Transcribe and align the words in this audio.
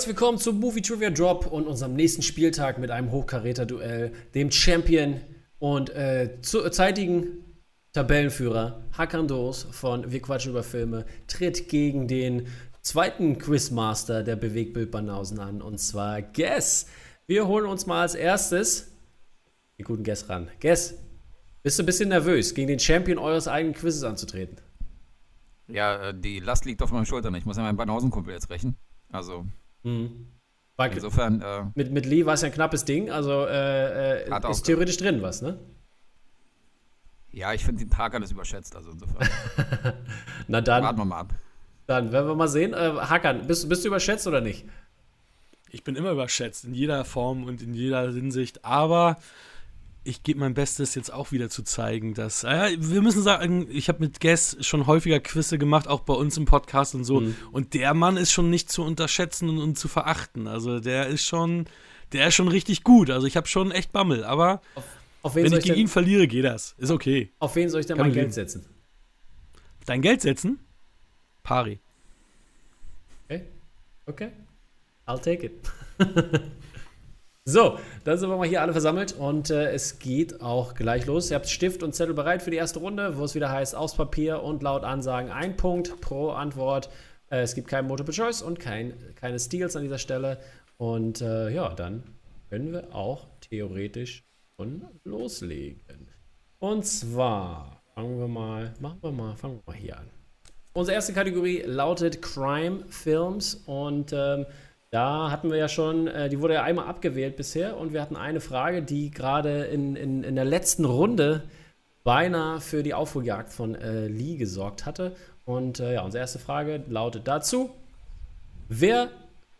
Herzlich 0.00 0.16
willkommen 0.16 0.38
zum 0.38 0.58
Movie 0.58 0.80
Trivia 0.80 1.10
Drop 1.10 1.46
und 1.46 1.66
unserem 1.66 1.92
nächsten 1.92 2.22
Spieltag 2.22 2.78
mit 2.78 2.90
einem 2.90 3.12
Hochkaräter-Duell, 3.12 4.14
dem 4.34 4.50
Champion 4.50 5.20
und 5.58 5.90
äh, 5.90 6.40
zeitigen 6.40 7.44
Tabellenführer 7.92 8.82
Hakan 8.96 9.28
Doos 9.28 9.64
von 9.64 10.10
Wir 10.10 10.22
quatschen 10.22 10.52
über 10.52 10.62
Filme 10.62 11.04
tritt 11.26 11.68
gegen 11.68 12.08
den 12.08 12.46
zweiten 12.80 13.36
Quizmaster 13.36 14.22
der 14.22 14.36
Bewegtbildbanausen 14.36 15.38
an 15.38 15.60
und 15.60 15.76
zwar 15.76 16.22
Guess. 16.22 16.86
Wir 17.26 17.46
holen 17.46 17.66
uns 17.66 17.84
mal 17.84 18.00
als 18.00 18.14
erstes 18.14 18.90
den 19.78 19.84
guten 19.84 20.02
Guess 20.02 20.30
ran. 20.30 20.48
Guess, 20.60 20.94
bist 21.62 21.78
du 21.78 21.82
ein 21.82 21.86
bisschen 21.86 22.08
nervös, 22.08 22.54
gegen 22.54 22.68
den 22.68 22.80
Champion 22.80 23.18
eures 23.18 23.48
eigenen 23.48 23.74
Quizzes 23.74 24.04
anzutreten? 24.04 24.56
Ja, 25.68 26.08
äh, 26.08 26.14
die 26.18 26.40
Last 26.40 26.64
liegt 26.64 26.80
auf 26.80 26.90
meinen 26.90 27.04
Schultern. 27.04 27.34
Ich 27.34 27.44
muss 27.44 27.58
ja 27.58 27.62
meinen 27.64 27.76
Banausenkumpel 27.76 28.32
jetzt 28.32 28.48
rächen. 28.48 28.78
Also. 29.12 29.44
Mhm. 29.82 30.26
Insofern. 30.78 31.42
Äh, 31.42 31.64
mit, 31.74 31.90
mit 31.90 32.06
Lee 32.06 32.24
war 32.24 32.34
es 32.34 32.42
ja 32.42 32.46
ein 32.46 32.54
knappes 32.54 32.84
Ding. 32.84 33.10
Also 33.10 33.46
äh, 33.46 34.22
äh 34.24 34.50
ist 34.50 34.62
theoretisch 34.62 34.96
drin 34.96 35.20
was, 35.20 35.42
ne? 35.42 35.58
Ja, 37.32 37.52
ich 37.52 37.64
finde 37.64 37.84
den 37.84 37.90
Tag 37.90 38.14
alles 38.14 38.32
überschätzt, 38.32 38.74
also 38.74 38.90
insofern. 38.90 39.28
Na 40.48 40.60
dann. 40.60 40.82
Warten 40.82 40.98
wir 40.98 41.04
mal 41.04 41.20
ab. 41.20 41.34
Dann 41.86 42.12
werden 42.12 42.28
wir 42.28 42.34
mal 42.34 42.48
sehen. 42.48 42.72
Äh, 42.72 42.92
Hakan, 43.00 43.46
bist, 43.46 43.68
bist 43.68 43.84
du 43.84 43.88
überschätzt 43.88 44.26
oder 44.26 44.40
nicht? 44.40 44.64
Ich 45.70 45.84
bin 45.84 45.96
immer 45.96 46.10
überschätzt, 46.10 46.64
in 46.64 46.74
jeder 46.74 47.04
Form 47.04 47.44
und 47.44 47.62
in 47.62 47.74
jeder 47.74 48.10
Hinsicht. 48.12 48.64
Aber 48.64 49.18
ich 50.02 50.22
gebe 50.22 50.40
mein 50.40 50.54
Bestes, 50.54 50.94
jetzt 50.94 51.12
auch 51.12 51.30
wieder 51.30 51.50
zu 51.50 51.62
zeigen, 51.62 52.14
dass. 52.14 52.44
Äh, 52.44 52.76
wir 52.78 53.02
müssen 53.02 53.22
sagen, 53.22 53.66
ich 53.70 53.88
habe 53.88 54.00
mit 54.00 54.20
Guess 54.20 54.56
schon 54.60 54.86
häufiger 54.86 55.20
Quizze 55.20 55.58
gemacht, 55.58 55.88
auch 55.88 56.00
bei 56.00 56.14
uns 56.14 56.36
im 56.36 56.46
Podcast 56.46 56.94
und 56.94 57.04
so. 57.04 57.20
Mhm. 57.20 57.36
Und 57.52 57.74
der 57.74 57.92
Mann 57.94 58.16
ist 58.16 58.32
schon 58.32 58.50
nicht 58.50 58.70
zu 58.70 58.82
unterschätzen 58.82 59.48
und, 59.48 59.58
und, 59.58 59.78
zu 59.78 59.88
verachten. 59.88 60.46
Also 60.46 60.80
der 60.80 61.08
ist 61.08 61.24
schon, 61.24 61.66
der 62.12 62.28
ist 62.28 62.34
schon 62.34 62.48
richtig 62.48 62.82
gut. 62.82 63.10
Also 63.10 63.26
ich 63.26 63.36
habe 63.36 63.46
schon 63.46 63.72
echt 63.72 63.92
Bammel. 63.92 64.24
Aber 64.24 64.62
auf, 64.74 64.84
auf 65.22 65.34
wenn 65.34 65.52
ich 65.52 65.64
gegen 65.64 65.76
ihn 65.76 65.88
verliere, 65.88 66.26
geht 66.26 66.44
das. 66.44 66.74
Ist 66.78 66.90
okay. 66.90 67.30
Auf 67.38 67.54
wen 67.56 67.68
soll 67.68 67.80
ich 67.80 67.86
denn 67.86 67.96
Kann 67.96 68.06
mein 68.06 68.14
Geld 68.14 68.32
setzen? 68.32 68.64
Dein 69.84 70.00
Geld 70.00 70.22
setzen? 70.22 70.60
Pari. 71.42 71.78
Okay. 73.26 73.44
Okay. 74.06 74.30
I'll 75.06 75.20
take 75.20 75.44
it. 75.44 75.52
So, 77.46 77.78
dann 78.04 78.18
sind 78.18 78.28
wir 78.28 78.36
mal 78.36 78.46
hier 78.46 78.60
alle 78.60 78.72
versammelt 78.72 79.12
und 79.12 79.48
äh, 79.48 79.72
es 79.72 79.98
geht 79.98 80.42
auch 80.42 80.74
gleich 80.74 81.06
los. 81.06 81.30
Ihr 81.30 81.36
habt 81.36 81.48
Stift 81.48 81.82
und 81.82 81.94
Zettel 81.94 82.14
bereit 82.14 82.42
für 82.42 82.50
die 82.50 82.58
erste 82.58 82.80
Runde, 82.80 83.16
wo 83.16 83.24
es 83.24 83.34
wieder 83.34 83.50
heißt, 83.50 83.74
aufs 83.74 83.94
Papier 83.94 84.42
und 84.42 84.62
laut 84.62 84.84
Ansagen 84.84 85.30
ein 85.30 85.56
Punkt 85.56 86.02
pro 86.02 86.30
Antwort. 86.30 86.90
Äh, 87.30 87.40
es 87.40 87.54
gibt 87.54 87.68
kein 87.68 87.86
Multiple 87.86 88.12
Choice 88.12 88.42
und 88.42 88.60
kein, 88.60 88.92
keine 89.14 89.38
Steals 89.38 89.74
an 89.74 89.82
dieser 89.82 89.98
Stelle. 89.98 90.38
Und 90.76 91.22
äh, 91.22 91.48
ja, 91.50 91.72
dann 91.74 92.02
können 92.50 92.72
wir 92.72 92.94
auch 92.94 93.26
theoretisch 93.40 94.22
schon 94.56 94.84
loslegen. 95.04 96.08
Und 96.58 96.84
zwar 96.84 97.82
fangen 97.94 98.18
wir 98.18 98.28
mal, 98.28 98.74
machen 98.80 98.98
wir 99.00 99.12
mal, 99.12 99.34
fangen 99.36 99.60
wir 99.64 99.72
mal 99.72 99.80
hier 99.80 99.98
an. 99.98 100.10
Unsere 100.74 100.94
erste 100.94 101.14
Kategorie 101.14 101.62
lautet 101.64 102.20
Crime 102.20 102.84
Films 102.90 103.54
und 103.66 104.12
ähm, 104.12 104.44
da 104.90 105.30
hatten 105.30 105.50
wir 105.50 105.56
ja 105.56 105.68
schon, 105.68 106.08
äh, 106.08 106.28
die 106.28 106.40
wurde 106.40 106.54
ja 106.54 106.62
einmal 106.62 106.86
abgewählt 106.86 107.36
bisher 107.36 107.76
und 107.76 107.92
wir 107.92 108.02
hatten 108.02 108.16
eine 108.16 108.40
Frage, 108.40 108.82
die 108.82 109.10
gerade 109.10 109.64
in, 109.64 109.94
in, 109.94 110.24
in 110.24 110.34
der 110.34 110.44
letzten 110.44 110.84
Runde 110.84 111.48
beinahe 112.02 112.60
für 112.60 112.82
die 112.82 112.94
Aufholjagd 112.94 113.52
von 113.52 113.74
äh, 113.76 114.08
Lee 114.08 114.36
gesorgt 114.36 114.86
hatte. 114.86 115.16
Und 115.44 115.78
äh, 115.80 115.94
ja, 115.94 116.02
unsere 116.02 116.20
erste 116.20 116.40
Frage 116.40 116.82
lautet 116.88 117.28
dazu: 117.28 117.70
Wer 118.68 119.10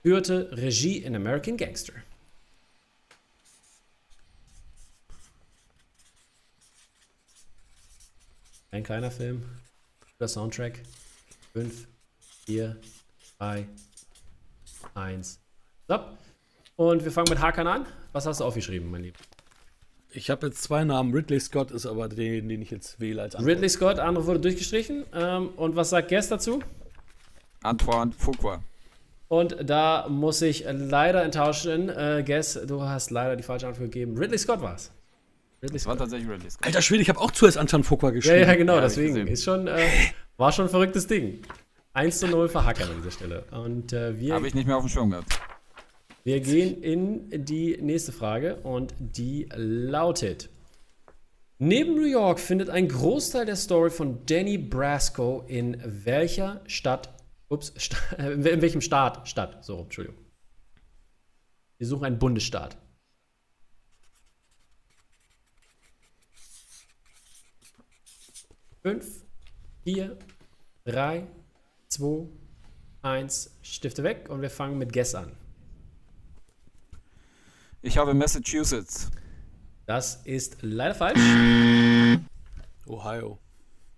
führte 0.02 0.50
Regie 0.52 0.98
in 0.98 1.14
American 1.14 1.56
Gangster? 1.56 1.92
Ein 8.72 8.82
kleiner 8.82 9.10
Film, 9.10 9.42
der 10.18 10.28
Soundtrack. 10.28 10.80
5, 11.52 11.88
4, 12.46 12.76
3, 13.38 13.66
1. 14.94 15.40
So. 15.88 15.98
Und 16.76 17.04
wir 17.04 17.12
fangen 17.12 17.28
mit 17.28 17.40
Hakan 17.40 17.66
an. 17.66 17.86
Was 18.12 18.26
hast 18.26 18.40
du 18.40 18.44
aufgeschrieben, 18.44 18.90
mein 18.90 19.02
Lieber? 19.02 19.18
Ich 20.12 20.30
habe 20.30 20.48
jetzt 20.48 20.62
zwei 20.62 20.82
Namen. 20.84 21.14
Ridley 21.14 21.38
Scott 21.38 21.70
ist 21.70 21.86
aber 21.86 22.08
den, 22.08 22.48
den 22.48 22.62
ich 22.62 22.70
jetzt 22.70 22.98
wähle 22.98 23.22
als 23.22 23.34
Antwort. 23.34 23.56
Ridley 23.56 23.68
Scott, 23.68 23.98
andere 23.98 24.26
wurde 24.26 24.40
durchgestrichen. 24.40 25.04
Ähm, 25.14 25.50
und 25.56 25.76
was 25.76 25.90
sagt 25.90 26.08
Guest 26.08 26.30
dazu? 26.32 26.60
Antoine 27.62 28.12
Fuqua. 28.12 28.62
Und 29.28 29.56
da 29.62 30.08
muss 30.08 30.42
ich 30.42 30.64
leider 30.68 31.22
enttauschen. 31.22 31.88
Äh, 31.88 32.24
Guess, 32.26 32.58
du 32.66 32.82
hast 32.82 33.10
leider 33.10 33.36
die 33.36 33.44
falsche 33.44 33.68
Antwort 33.68 33.92
gegeben. 33.92 34.18
Ridley 34.18 34.38
Scott 34.38 34.60
war 34.60 34.74
es. 34.74 34.90
Ridley 35.62 35.78
Scott. 35.78 35.90
War 35.90 35.98
tatsächlich 35.98 36.28
Ridley 36.28 36.50
Scott. 36.50 36.66
Alter 36.66 36.82
Schwede, 36.82 37.02
ich 37.02 37.08
habe 37.08 37.20
auch 37.20 37.30
zuerst 37.30 37.56
Anton 37.56 37.84
Fuqua 37.84 38.10
geschrieben. 38.10 38.40
Ja, 38.40 38.46
ja, 38.48 38.54
genau, 38.56 38.74
ja, 38.74 38.80
deswegen. 38.80 39.28
Ist 39.28 39.44
schon, 39.44 39.68
äh, 39.68 39.86
war 40.36 40.50
schon 40.50 40.64
ein 40.64 40.70
verrücktes 40.70 41.06
Ding. 41.06 41.42
1 41.92 42.18
zu 42.18 42.28
0 42.28 42.48
für 42.48 42.64
Hacker 42.64 42.88
an 42.88 42.96
dieser 42.96 43.10
Stelle. 43.10 43.44
Und 43.50 43.92
äh, 43.92 44.18
wir. 44.18 44.34
Habe 44.34 44.46
ich 44.46 44.54
nicht 44.54 44.66
mehr 44.66 44.76
auf 44.76 44.84
dem 44.84 44.88
Schirm 44.88 45.10
gehabt. 45.10 45.40
Wir 46.22 46.40
gehen 46.40 46.82
in 46.82 47.44
die 47.44 47.78
nächste 47.80 48.12
Frage 48.12 48.56
und 48.56 48.94
die 48.98 49.48
lautet: 49.54 50.50
Neben 51.58 51.94
New 51.94 52.06
York 52.06 52.38
findet 52.38 52.70
ein 52.70 52.88
Großteil 52.88 53.46
der 53.46 53.56
Story 53.56 53.90
von 53.90 54.24
Danny 54.26 54.56
Brasco 54.56 55.44
in 55.48 55.80
welcher 55.84 56.62
Stadt, 56.66 57.12
ups, 57.48 57.72
sta 57.76 57.96
in 58.16 58.44
welchem 58.62 58.80
Staat 58.80 59.28
statt? 59.28 59.64
So, 59.64 59.80
Entschuldigung. 59.80 60.18
Wir 61.78 61.86
suchen 61.86 62.04
einen 62.04 62.18
Bundesstaat. 62.18 62.76
Fünf, 68.82 69.24
vier, 69.82 70.18
drei, 70.84 71.26
2, 71.90 72.28
1, 73.02 73.58
Stifte 73.62 74.02
weg 74.04 74.28
und 74.28 74.42
wir 74.42 74.50
fangen 74.50 74.78
mit 74.78 74.92
Guess 74.92 75.14
an. 75.14 75.36
Ich 77.82 77.98
habe 77.98 78.14
Massachusetts. 78.14 79.10
Das 79.86 80.22
ist 80.24 80.58
leider 80.60 80.94
falsch. 80.94 81.18
Ohio. 82.86 83.38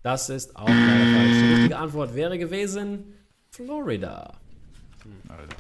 Das 0.02 0.31
ist 0.31 0.56
auch 0.56 0.69
leider 0.69 1.12
falsch. 1.12 1.32
Die 1.32 1.52
richtige 1.54 1.76
Antwort 1.76 2.14
wäre 2.14 2.38
gewesen 2.38 3.14
Florida. 3.50 4.41
Alter. 5.28 5.56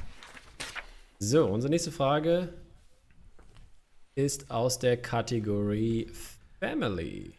So, 1.18 1.46
unsere 1.46 1.70
nächste 1.70 1.92
Frage 1.92 2.54
ist 4.14 4.50
aus 4.50 4.78
der 4.78 4.96
Kategorie 5.00 6.10
Family. 6.58 7.34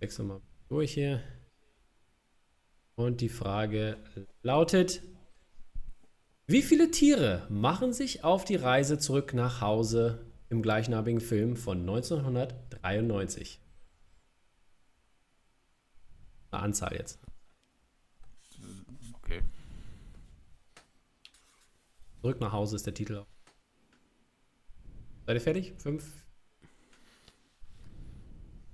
Wechseln 0.00 0.28
wir 0.28 0.34
mal 0.34 0.42
durch 0.68 0.94
hier. 0.94 1.22
Und 2.96 3.20
die 3.20 3.28
Frage 3.28 3.98
lautet, 4.42 5.02
wie 6.46 6.62
viele 6.62 6.90
Tiere 6.90 7.46
machen 7.50 7.92
sich 7.92 8.24
auf 8.24 8.44
die 8.44 8.56
Reise 8.56 8.98
zurück 8.98 9.34
nach 9.34 9.60
Hause 9.60 10.24
im 10.48 10.62
gleichnamigen 10.62 11.20
Film 11.20 11.56
von 11.56 11.80
1993? 11.80 13.60
Eine 16.50 16.62
Anzahl 16.62 16.94
jetzt. 16.94 17.18
Okay. 19.12 19.42
Zurück 22.22 22.40
nach 22.40 22.52
Hause 22.52 22.76
ist 22.76 22.86
der 22.86 22.94
Titel. 22.94 23.26
Seid 25.26 25.34
ihr 25.36 25.40
fertig? 25.40 25.74
Fünf. 25.76 26.24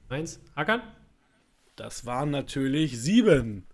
Eins. 0.08 0.40
Hackern? 0.54 0.82
Das 1.74 2.06
waren 2.06 2.30
natürlich 2.30 3.00
sieben. 3.00 3.66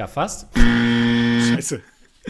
Ja, 0.00 0.06
fast. 0.06 0.48
Scheiße. 0.56 1.82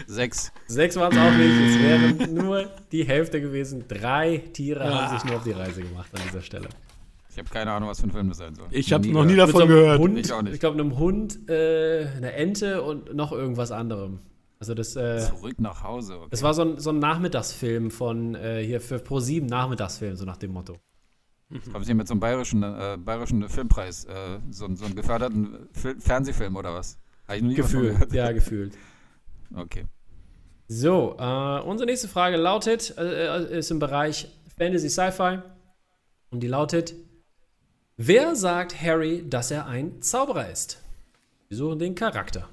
Sechs. 0.05 0.51
Sechs 0.67 0.97
waren 0.97 1.13
es 1.13 1.17
auch 1.17 1.31
nicht. 1.31 1.57
Es 1.57 1.79
wären 1.79 2.33
nur 2.33 2.69
die 2.91 3.05
Hälfte 3.05 3.39
gewesen. 3.39 3.85
Drei 3.87 4.39
Tiere 4.51 4.83
ah. 4.83 5.07
haben 5.07 5.17
sich 5.17 5.23
nur 5.25 5.37
auf 5.37 5.43
die 5.45 5.53
Reise 5.53 5.81
gemacht 5.81 6.09
an 6.13 6.19
dieser 6.25 6.41
Stelle. 6.41 6.67
Ich 7.29 7.37
habe 7.37 7.47
keine 7.47 7.71
Ahnung, 7.71 7.87
was 7.87 8.01
für 8.01 8.07
ein 8.07 8.11
Film 8.11 8.27
das 8.27 8.39
sein 8.39 8.55
soll. 8.55 8.67
Ich 8.71 8.91
habe 8.91 9.07
noch 9.07 9.23
nie 9.23 9.37
davon 9.37 9.69
gehört. 9.69 9.99
Hund, 9.99 10.17
ich 10.17 10.33
auch 10.33 10.41
nicht. 10.41 10.55
Ich 10.55 10.59
glaube, 10.59 10.81
einem 10.81 10.99
Hund, 10.99 11.49
äh, 11.49 12.07
eine 12.17 12.33
Ente 12.33 12.81
und 12.81 13.15
noch 13.15 13.31
irgendwas 13.31 13.71
anderem. 13.71 14.19
Also 14.59 14.73
das, 14.73 14.97
äh, 14.97 15.19
Zurück 15.19 15.61
nach 15.61 15.81
Hause. 15.81 16.17
Okay. 16.17 16.27
Das 16.29 16.43
war 16.43 16.53
so 16.53 16.63
ein, 16.63 16.77
so 16.77 16.89
ein 16.89 16.99
Nachmittagsfilm 16.99 17.89
von 17.89 18.35
äh, 18.35 18.61
hier 18.65 18.81
für 18.81 18.97
Pro7 18.97 19.47
Nachmittagsfilm, 19.47 20.17
so 20.17 20.25
nach 20.25 20.35
dem 20.35 20.51
Motto. 20.51 20.75
Mhm. 21.47 21.73
Haben 21.73 21.85
Sie 21.85 21.93
mit 21.93 22.09
so 22.09 22.15
einem 22.15 22.19
bayerischen, 22.19 22.63
äh, 22.63 22.97
bayerischen 22.99 23.47
Filmpreis, 23.47 24.03
äh, 24.03 24.39
so, 24.49 24.67
so 24.75 24.83
einen 24.83 24.95
geförderten 24.95 25.69
Fil 25.71 25.97
Fernsehfilm 26.01 26.57
oder 26.57 26.73
was? 26.73 26.97
Gefühlt, 27.39 28.13
ja, 28.13 28.31
gefühlt. 28.31 28.77
Okay. 29.53 29.85
So, 30.69 31.17
äh, 31.19 31.59
unsere 31.63 31.85
nächste 31.85 32.07
Frage 32.07 32.37
lautet, 32.37 32.97
äh, 32.97 33.25
äh, 33.25 33.59
ist 33.59 33.69
im 33.69 33.79
Bereich 33.79 34.29
Fantasy 34.57 34.89
Sci-Fi. 34.89 35.39
Und 36.29 36.39
die 36.39 36.47
lautet, 36.47 36.93
wer 37.97 38.33
sagt 38.37 38.81
Harry, 38.81 39.27
dass 39.29 39.51
er 39.51 39.65
ein 39.65 40.01
Zauberer 40.01 40.49
ist? 40.49 40.81
Wir 41.49 41.57
suchen 41.57 41.79
den 41.79 41.95
Charakter. 41.95 42.47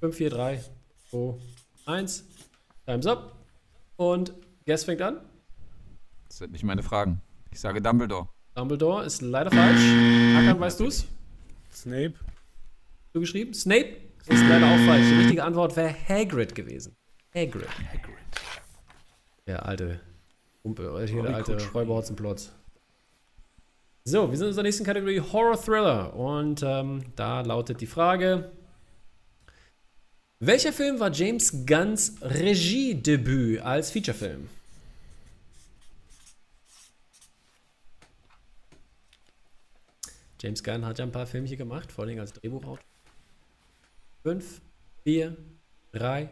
Fünf, 0.00 0.16
vier, 0.16 0.28
drei, 0.28 0.62
zwei, 1.08 1.38
eins. 1.86 2.24
Time's 2.86 3.06
up. 3.06 3.39
Und 4.00 4.32
Guess 4.64 4.84
fängt 4.84 5.02
an. 5.02 5.20
Das 6.28 6.38
sind 6.38 6.52
nicht 6.52 6.64
meine 6.64 6.82
Fragen. 6.82 7.20
Ich 7.52 7.60
sage 7.60 7.82
Dumbledore. 7.82 8.30
Dumbledore 8.54 9.04
ist 9.04 9.20
leider 9.20 9.50
falsch. 9.50 9.78
Hakan, 9.78 10.58
weißt 10.58 10.80
du's? 10.80 11.06
Snape. 11.70 12.14
Du 13.12 13.20
geschrieben? 13.20 13.52
Snape 13.52 13.96
ist 14.26 14.42
leider 14.48 14.68
auch 14.68 14.86
falsch. 14.86 15.06
Die 15.06 15.18
richtige 15.18 15.44
Antwort 15.44 15.76
wäre 15.76 15.94
Hagrid 16.08 16.54
gewesen. 16.54 16.96
Hagrid. 17.34 17.68
Hagrid. 17.92 18.16
Der 19.46 19.66
alte 19.66 20.00
Umpe, 20.62 21.04
hier 21.06 21.22
der 21.22 21.36
alte. 21.36 21.58
Räuberhotzenplotz. 21.74 22.52
So, 24.04 24.30
wir 24.30 24.38
sind 24.38 24.46
in 24.46 24.48
unserer 24.48 24.62
nächsten 24.62 24.84
Kategorie 24.86 25.20
Horror 25.20 25.60
Thriller. 25.60 26.16
Und 26.16 26.62
ähm, 26.64 27.02
da 27.16 27.42
lautet 27.42 27.82
die 27.82 27.86
Frage: 27.86 28.50
Welcher 30.42 30.72
Film 30.72 30.98
war 30.98 31.12
James 31.12 31.66
Gunns 31.66 32.14
Regiedebüt 32.22 33.60
als 33.60 33.90
Featurefilm? 33.90 34.48
James 40.40 40.62
Gunn 40.64 40.86
hat 40.86 40.98
ja 40.98 41.04
ein 41.04 41.12
paar 41.12 41.26
Filmchen 41.26 41.58
gemacht, 41.58 41.92
vor 41.92 42.04
allem 42.04 42.18
als 42.18 42.32
Drehbuchautor. 42.32 42.78
5, 44.22 44.60
4, 45.04 45.36
3, 45.92 46.30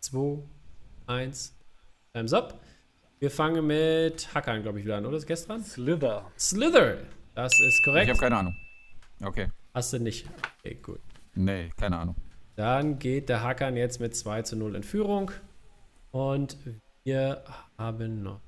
2, 0.00 0.38
1. 1.06 1.54
Time's 2.12 2.32
up. 2.32 2.60
Wir 3.20 3.30
fangen 3.30 3.66
mit 3.66 4.34
Hackern, 4.34 4.62
glaube 4.62 4.80
ich, 4.80 4.84
wieder 4.84 4.96
an, 4.96 5.06
oder? 5.06 5.16
Ist 5.16 5.26
gestern? 5.26 5.64
Slither. 5.64 6.30
Slither. 6.38 6.98
Das 7.34 7.52
ist 7.60 7.78
Ich 7.78 7.84
korrekt. 7.84 8.08
habe 8.10 8.18
keine 8.18 8.36
Ahnung. 8.36 8.56
Okay. 9.22 9.48
Hast 9.72 9.92
du 9.92 9.98
nicht. 9.98 10.26
Okay, 10.58 10.74
gut. 10.76 11.00
Nee, 11.34 11.70
keine 11.76 11.98
Ahnung. 11.98 12.16
Dann 12.56 12.98
geht 12.98 13.28
der 13.28 13.42
Hackern 13.42 13.76
jetzt 13.76 14.00
mit 14.00 14.14
2 14.14 14.42
zu 14.42 14.56
0 14.56 14.76
in 14.76 14.82
Führung. 14.82 15.32
Und 16.12 16.56
wir 17.02 17.44
haben 17.76 18.22
noch. 18.22 18.40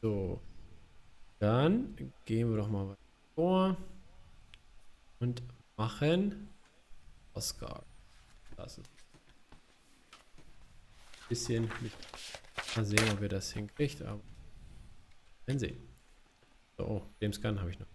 So. 0.00 0.40
Dann 1.38 1.94
gehen 2.24 2.50
wir 2.50 2.56
doch 2.56 2.68
mal 2.68 2.88
weiter 2.88 2.98
vor. 3.34 3.76
Und 5.20 5.42
machen 5.76 6.48
Oscar. 7.34 7.82
Das 8.56 8.78
ist 8.78 8.86
ein 8.86 8.88
bisschen. 11.28 11.62
Mit, 11.80 11.92
mal 12.76 12.84
sehen, 12.84 13.10
ob 13.12 13.20
wir 13.20 13.28
das 13.28 13.52
hinkriegt. 13.52 14.00
Aber. 14.02 14.20
Wenn 15.46 15.58
sehen. 15.58 15.76
So, 16.78 16.86
oh, 16.86 17.02
James 17.20 17.40
Gunn 17.40 17.60
habe 17.60 17.70
ich 17.70 17.78
noch. 17.78 17.93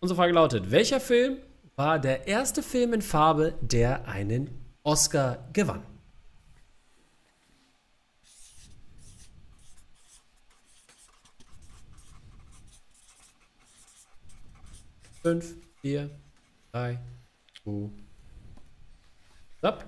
Unsere 0.00 0.16
Frage 0.16 0.32
lautet: 0.32 0.70
Welcher 0.70 1.00
Film 1.00 1.38
war 1.76 1.98
der 1.98 2.26
erste 2.26 2.62
Film 2.62 2.92
in 2.92 3.02
Farbe, 3.02 3.54
der 3.60 4.06
einen 4.06 4.50
Oscar 4.82 5.48
gewann? 5.52 5.82
Fünf, 15.22 15.54
vier, 15.80 16.10
drei, 16.70 17.00
zwei. 17.64 17.90
Stopp. 19.58 19.84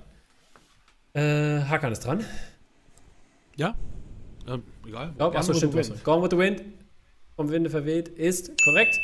Äh, 1.12 1.60
Hakan 1.60 1.92
ist 1.92 2.00
dran. 2.00 2.24
Ja? 3.56 3.76
Ähm, 4.48 4.62
egal. 4.86 5.14
Achso, 5.18 5.54
stimmt. 5.54 6.02
Gone 6.02 6.22
with 6.22 6.30
the 6.32 6.38
Wind. 6.38 6.62
Vom 7.36 7.50
Winde 7.50 7.70
verweht 7.70 8.08
ist 8.08 8.50
korrekt. 8.64 8.98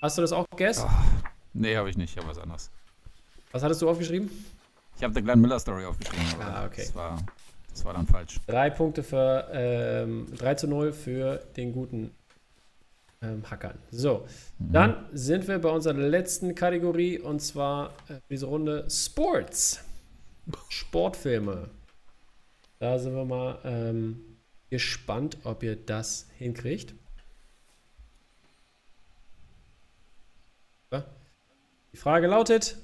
Hast 0.00 0.16
du 0.18 0.22
das 0.22 0.32
auch 0.32 0.46
gegessen? 0.50 0.88
Nee, 1.52 1.76
habe 1.76 1.90
ich 1.90 1.96
nicht. 1.96 2.10
Ich 2.12 2.16
habe 2.16 2.28
was 2.28 2.38
anderes. 2.38 2.70
Was 3.52 3.62
hattest 3.62 3.82
du 3.82 3.88
aufgeschrieben? 3.90 4.30
Ich 4.96 5.02
habe 5.04 5.12
The 5.14 5.22
Glenn 5.22 5.40
Miller 5.40 5.58
Story 5.58 5.84
aufgeschrieben. 5.84 6.24
Ah, 6.40 6.64
okay. 6.66 6.82
Das 6.86 6.94
war, 6.94 7.18
das 7.70 7.84
war 7.84 7.94
dann 7.94 8.06
falsch. 8.06 8.38
Drei 8.46 8.70
Punkte 8.70 9.02
für 9.02 9.48
ähm, 9.52 10.26
3 10.36 10.54
zu 10.54 10.68
0 10.68 10.92
für 10.92 11.36
den 11.56 11.72
guten 11.72 12.14
ähm, 13.22 13.42
Hackern. 13.50 13.78
So, 13.90 14.26
Mhm. 14.58 14.72
dann 14.72 15.04
sind 15.12 15.48
wir 15.48 15.58
bei 15.58 15.70
unserer 15.70 15.94
letzten 15.94 16.54
Kategorie 16.54 17.18
und 17.18 17.40
zwar 17.40 17.90
äh, 18.08 18.14
diese 18.30 18.46
Runde 18.46 18.86
Sports. 18.90 19.80
Sportfilme. 20.68 21.68
Da 22.78 22.98
sind 22.98 23.14
wir 23.14 23.24
mal 23.24 23.58
ähm, 23.64 24.20
gespannt, 24.70 25.36
ob 25.44 25.62
ihr 25.62 25.76
das 25.76 26.26
hinkriegt. 26.38 26.94
Die 31.92 31.96
Frage 31.96 32.26
lautet: 32.26 32.76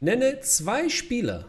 Nenne 0.00 0.40
zwei 0.40 0.88
Spieler 0.88 1.46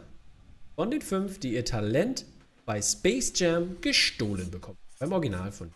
von 0.75 0.91
den 0.91 1.01
fünf, 1.01 1.39
die 1.39 1.53
ihr 1.53 1.65
Talent 1.65 2.25
bei 2.65 2.81
Space 2.81 3.31
Jam 3.35 3.79
gestohlen 3.81 4.49
bekommen. 4.49 4.77
Beim 4.99 5.11
Original 5.11 5.51
von. 5.51 5.71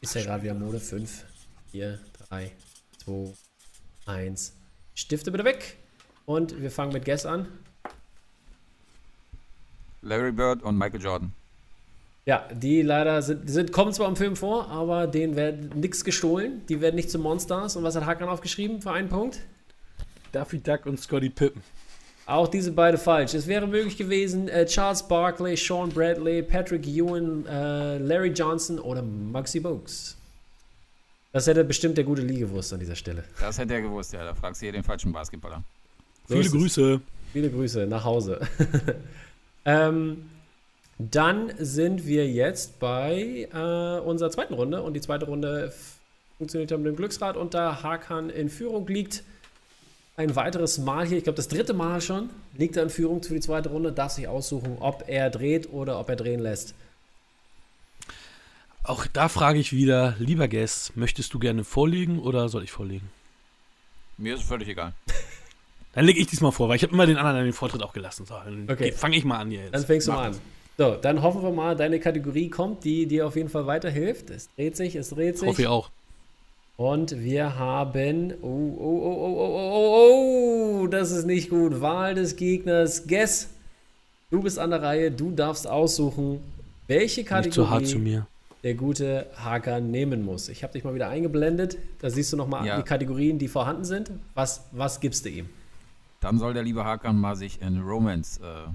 Ist 0.00 0.14
ja 0.14 0.22
gerade 0.22 0.42
wieder 0.42 0.54
Mode 0.54 0.80
5, 0.80 1.26
4, 1.72 2.00
3, 2.30 2.52
2, 3.04 3.34
1. 4.06 4.54
Stifte 4.94 5.30
bitte 5.30 5.44
weg. 5.44 5.76
Und 6.24 6.62
wir 6.62 6.70
fangen 6.70 6.94
mit 6.94 7.04
Guess 7.04 7.26
an. 7.26 7.48
Larry 10.02 10.32
Bird 10.32 10.62
und 10.62 10.76
Michael 10.78 11.00
Jordan. 11.00 11.32
Ja, 12.26 12.46
die 12.52 12.82
leider 12.82 13.22
sind, 13.22 13.50
sind, 13.50 13.72
kommen 13.72 13.92
zwar 13.92 14.08
im 14.08 14.16
Film 14.16 14.36
vor, 14.36 14.68
aber 14.68 15.06
denen 15.06 15.36
wird 15.36 15.74
nichts 15.74 16.04
gestohlen. 16.04 16.62
Die 16.68 16.80
werden 16.80 16.96
nicht 16.96 17.10
zu 17.10 17.18
Monsters. 17.18 17.76
Und 17.76 17.82
was 17.82 17.96
hat 17.96 18.06
Hakan 18.06 18.28
aufgeschrieben 18.28 18.82
für 18.82 18.92
einen 18.92 19.08
Punkt? 19.08 19.40
Daffy 20.32 20.60
Duck 20.60 20.86
und 20.86 21.00
Scotty 21.00 21.30
Pippen. 21.30 21.62
Auch 22.26 22.46
diese 22.46 22.70
beide 22.70 22.98
falsch. 22.98 23.34
Es 23.34 23.48
wäre 23.48 23.66
möglich 23.66 23.96
gewesen, 23.96 24.48
äh, 24.48 24.64
Charles 24.66 25.02
Barkley, 25.08 25.56
Sean 25.56 25.88
Bradley, 25.88 26.42
Patrick 26.42 26.86
Ewan, 26.86 27.44
äh, 27.46 27.98
Larry 27.98 28.28
Johnson 28.28 28.78
oder 28.78 29.02
Maxi 29.02 29.58
Bogues. 29.58 30.16
Das 31.32 31.46
hätte 31.46 31.64
bestimmt 31.64 31.96
der 31.96 32.04
gute 32.04 32.22
Lee 32.22 32.38
gewusst 32.38 32.72
an 32.72 32.80
dieser 32.80 32.94
Stelle. 32.94 33.24
Das 33.40 33.58
hätte 33.58 33.74
er 33.74 33.82
gewusst, 33.82 34.12
ja. 34.12 34.24
Da 34.24 34.34
fragst 34.34 34.60
du 34.60 34.66
hier 34.66 34.72
den 34.72 34.84
falschen 34.84 35.12
Basketballer. 35.12 35.64
So 36.28 36.36
Viele. 36.36 36.50
Grüße. 36.50 37.00
Viele 37.32 37.50
Grüße 37.50 37.86
nach 37.86 38.04
Hause. 38.04 38.40
ähm, 39.64 40.30
dann 40.98 41.52
sind 41.58 42.06
wir 42.06 42.28
jetzt 42.28 42.78
bei 42.78 43.48
äh, 43.52 44.00
unserer 44.00 44.30
zweiten 44.30 44.54
Runde 44.54 44.82
und 44.82 44.94
die 44.94 45.00
zweite 45.00 45.26
Runde 45.26 45.72
funktioniert 46.36 46.70
ja 46.70 46.76
mit 46.76 46.86
dem 46.86 46.96
Glücksrad 46.96 47.36
und 47.36 47.54
da 47.54 47.82
Hakan 47.82 48.30
in 48.30 48.48
Führung 48.48 48.86
liegt. 48.86 49.22
Ein 50.16 50.36
weiteres 50.36 50.76
Mal 50.76 51.06
hier, 51.06 51.16
ich 51.16 51.24
glaube 51.24 51.36
das 51.36 51.48
dritte 51.48 51.72
Mal 51.72 52.02
schon, 52.02 52.28
liegt 52.54 52.76
er 52.76 52.82
in 52.82 52.90
Führung 52.90 53.22
für 53.22 53.32
die 53.32 53.40
zweite 53.40 53.70
Runde, 53.70 53.92
darf 53.92 54.12
sich 54.12 54.28
aussuchen, 54.28 54.76
ob 54.80 55.04
er 55.06 55.30
dreht 55.30 55.72
oder 55.72 55.98
ob 55.98 56.10
er 56.10 56.16
drehen 56.16 56.40
lässt. 56.40 56.74
Auch 58.82 59.06
da 59.06 59.28
frage 59.28 59.58
ich 59.58 59.72
wieder, 59.72 60.16
lieber 60.18 60.48
Guest, 60.48 60.96
möchtest 60.96 61.32
du 61.32 61.38
gerne 61.38 61.64
vorlegen 61.64 62.18
oder 62.18 62.48
soll 62.48 62.64
ich 62.64 62.72
vorlegen? 62.72 63.08
Mir 64.18 64.34
ist 64.34 64.42
es 64.42 64.48
völlig 64.48 64.68
egal. 64.68 64.92
Dann 65.92 66.04
lege 66.04 66.20
ich 66.20 66.26
diesmal 66.28 66.52
vor, 66.52 66.68
weil 66.68 66.76
ich 66.76 66.82
habe 66.82 66.92
immer 66.92 67.06
den 67.06 67.16
anderen 67.16 67.44
den 67.44 67.52
Vortritt 67.52 67.82
auch 67.82 67.92
gelassen. 67.92 68.24
So, 68.26 68.34
dann 68.44 68.68
Okay. 68.70 68.92
fange 68.92 69.16
ich 69.16 69.24
mal 69.24 69.38
an 69.38 69.50
hier 69.50 69.60
jetzt. 69.62 69.74
Dann 69.74 69.84
fängst 69.84 70.06
du 70.08 70.12
mal 70.12 70.28
an. 70.28 70.36
So, 70.78 70.94
dann 70.94 71.20
hoffen 71.22 71.42
wir 71.42 71.50
mal, 71.50 71.76
deine 71.76 71.98
Kategorie 72.00 72.48
kommt, 72.48 72.84
die 72.84 73.06
dir 73.06 73.26
auf 73.26 73.36
jeden 73.36 73.48
Fall 73.48 73.66
weiterhilft. 73.66 74.30
Es 74.30 74.48
dreht 74.54 74.76
sich, 74.76 74.94
es 74.96 75.10
dreht 75.10 75.34
Ich 75.34 75.40
sich. 75.40 75.48
hoffe 75.48 75.62
ich 75.62 75.68
auch. 75.68 75.90
Und 76.76 77.22
wir 77.22 77.58
haben. 77.58 78.32
Oh, 78.40 78.46
oh, 78.46 78.80
oh, 78.80 79.12
oh, 79.12 79.36
oh, 79.36 79.58
oh, 79.58 80.80
oh, 80.80 80.80
oh, 80.82 80.86
das 80.86 81.10
ist 81.10 81.26
nicht 81.26 81.50
gut. 81.50 81.80
Wahl 81.82 82.14
des 82.14 82.36
Gegners. 82.36 83.06
Guess. 83.06 83.48
Du 84.30 84.40
bist 84.42 84.58
an 84.58 84.70
der 84.70 84.80
Reihe. 84.80 85.10
Du 85.10 85.30
darfst 85.32 85.66
aussuchen, 85.66 86.40
welche 86.86 87.20
Nicht 87.22 87.52
zu 87.52 87.68
hart 87.68 87.86
zu 87.86 87.94
Kategorie 87.96 87.98
mir. 87.98 88.26
der 88.62 88.74
gute 88.74 89.26
Hacker 89.36 89.80
nehmen 89.80 90.24
muss. 90.24 90.48
Ich 90.48 90.62
habe 90.62 90.72
dich 90.72 90.84
mal 90.84 90.94
wieder 90.94 91.08
eingeblendet. 91.10 91.76
Da 92.00 92.08
siehst 92.08 92.32
du 92.32 92.38
nochmal 92.38 92.64
Ja. 92.66 92.76
die 92.78 92.84
Kategorien, 92.84 93.38
die 93.38 93.48
vorhanden 93.48 93.84
sind. 93.84 94.10
Was, 94.34 94.62
was 94.72 95.00
gibst 95.00 95.26
du 95.26 95.28
ihm? 95.28 95.50
Dann 96.20 96.38
soll 96.38 96.52
der 96.52 96.62
liebe 96.62 96.84
Hakan 96.84 97.18
mal 97.18 97.34
sich 97.34 97.62
in 97.62 97.80
Romance 97.80 98.40
äh, 98.40 98.68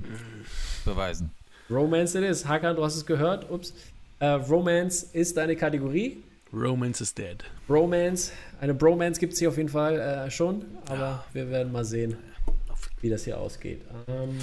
beweisen. 0.83 1.31
Romance 1.69 2.17
it 2.17 2.23
is. 2.23 2.45
Hacker, 2.45 2.73
du 2.73 2.83
hast 2.83 2.95
es 2.95 3.05
gehört. 3.05 3.49
Ups. 3.49 3.73
Äh, 4.19 4.27
Romance 4.27 5.03
ist 5.13 5.37
deine 5.37 5.55
Kategorie. 5.55 6.23
Romance 6.51 7.01
is 7.01 7.13
dead. 7.13 7.43
Bromance. 7.67 8.31
Eine 8.61 8.73
Bromance 8.73 9.19
gibt 9.19 9.33
es 9.33 9.39
hier 9.39 9.49
auf 9.49 9.57
jeden 9.57 9.69
Fall 9.69 9.99
äh, 9.99 10.31
schon. 10.31 10.65
Aber 10.89 11.25
wir 11.33 11.49
werden 11.49 11.71
mal 11.71 11.85
sehen, 11.85 12.17
wie 13.01 13.09
das 13.09 13.25
hier 13.25 13.39
ausgeht. 13.39 13.81
Ähm, 14.07 14.39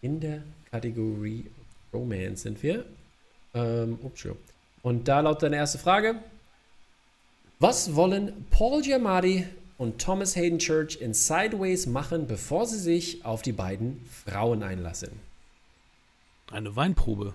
in 0.00 0.20
der 0.20 0.42
Kategorie 0.70 1.46
Romance 1.92 2.42
sind 2.42 2.62
wir. 2.62 2.84
Ähm, 3.54 3.98
ups, 4.02 4.24
ja. 4.24 4.32
Und 4.82 5.06
da 5.08 5.20
lautet 5.20 5.44
deine 5.44 5.56
erste 5.56 5.78
Frage. 5.78 6.16
Was 7.58 7.94
wollen 7.94 8.46
Paul 8.50 8.82
Giamatti 8.82 9.44
und 9.78 10.00
Thomas 10.00 10.36
Hayden 10.36 10.58
Church 10.58 10.98
in 11.00 11.14
Sideways 11.14 11.86
machen, 11.86 12.26
bevor 12.26 12.66
sie 12.66 12.78
sich 12.78 13.24
auf 13.24 13.42
die 13.42 13.52
beiden 13.52 14.04
Frauen 14.26 14.62
einlassen? 14.62 15.10
Eine 16.50 16.74
Weinprobe. 16.76 17.34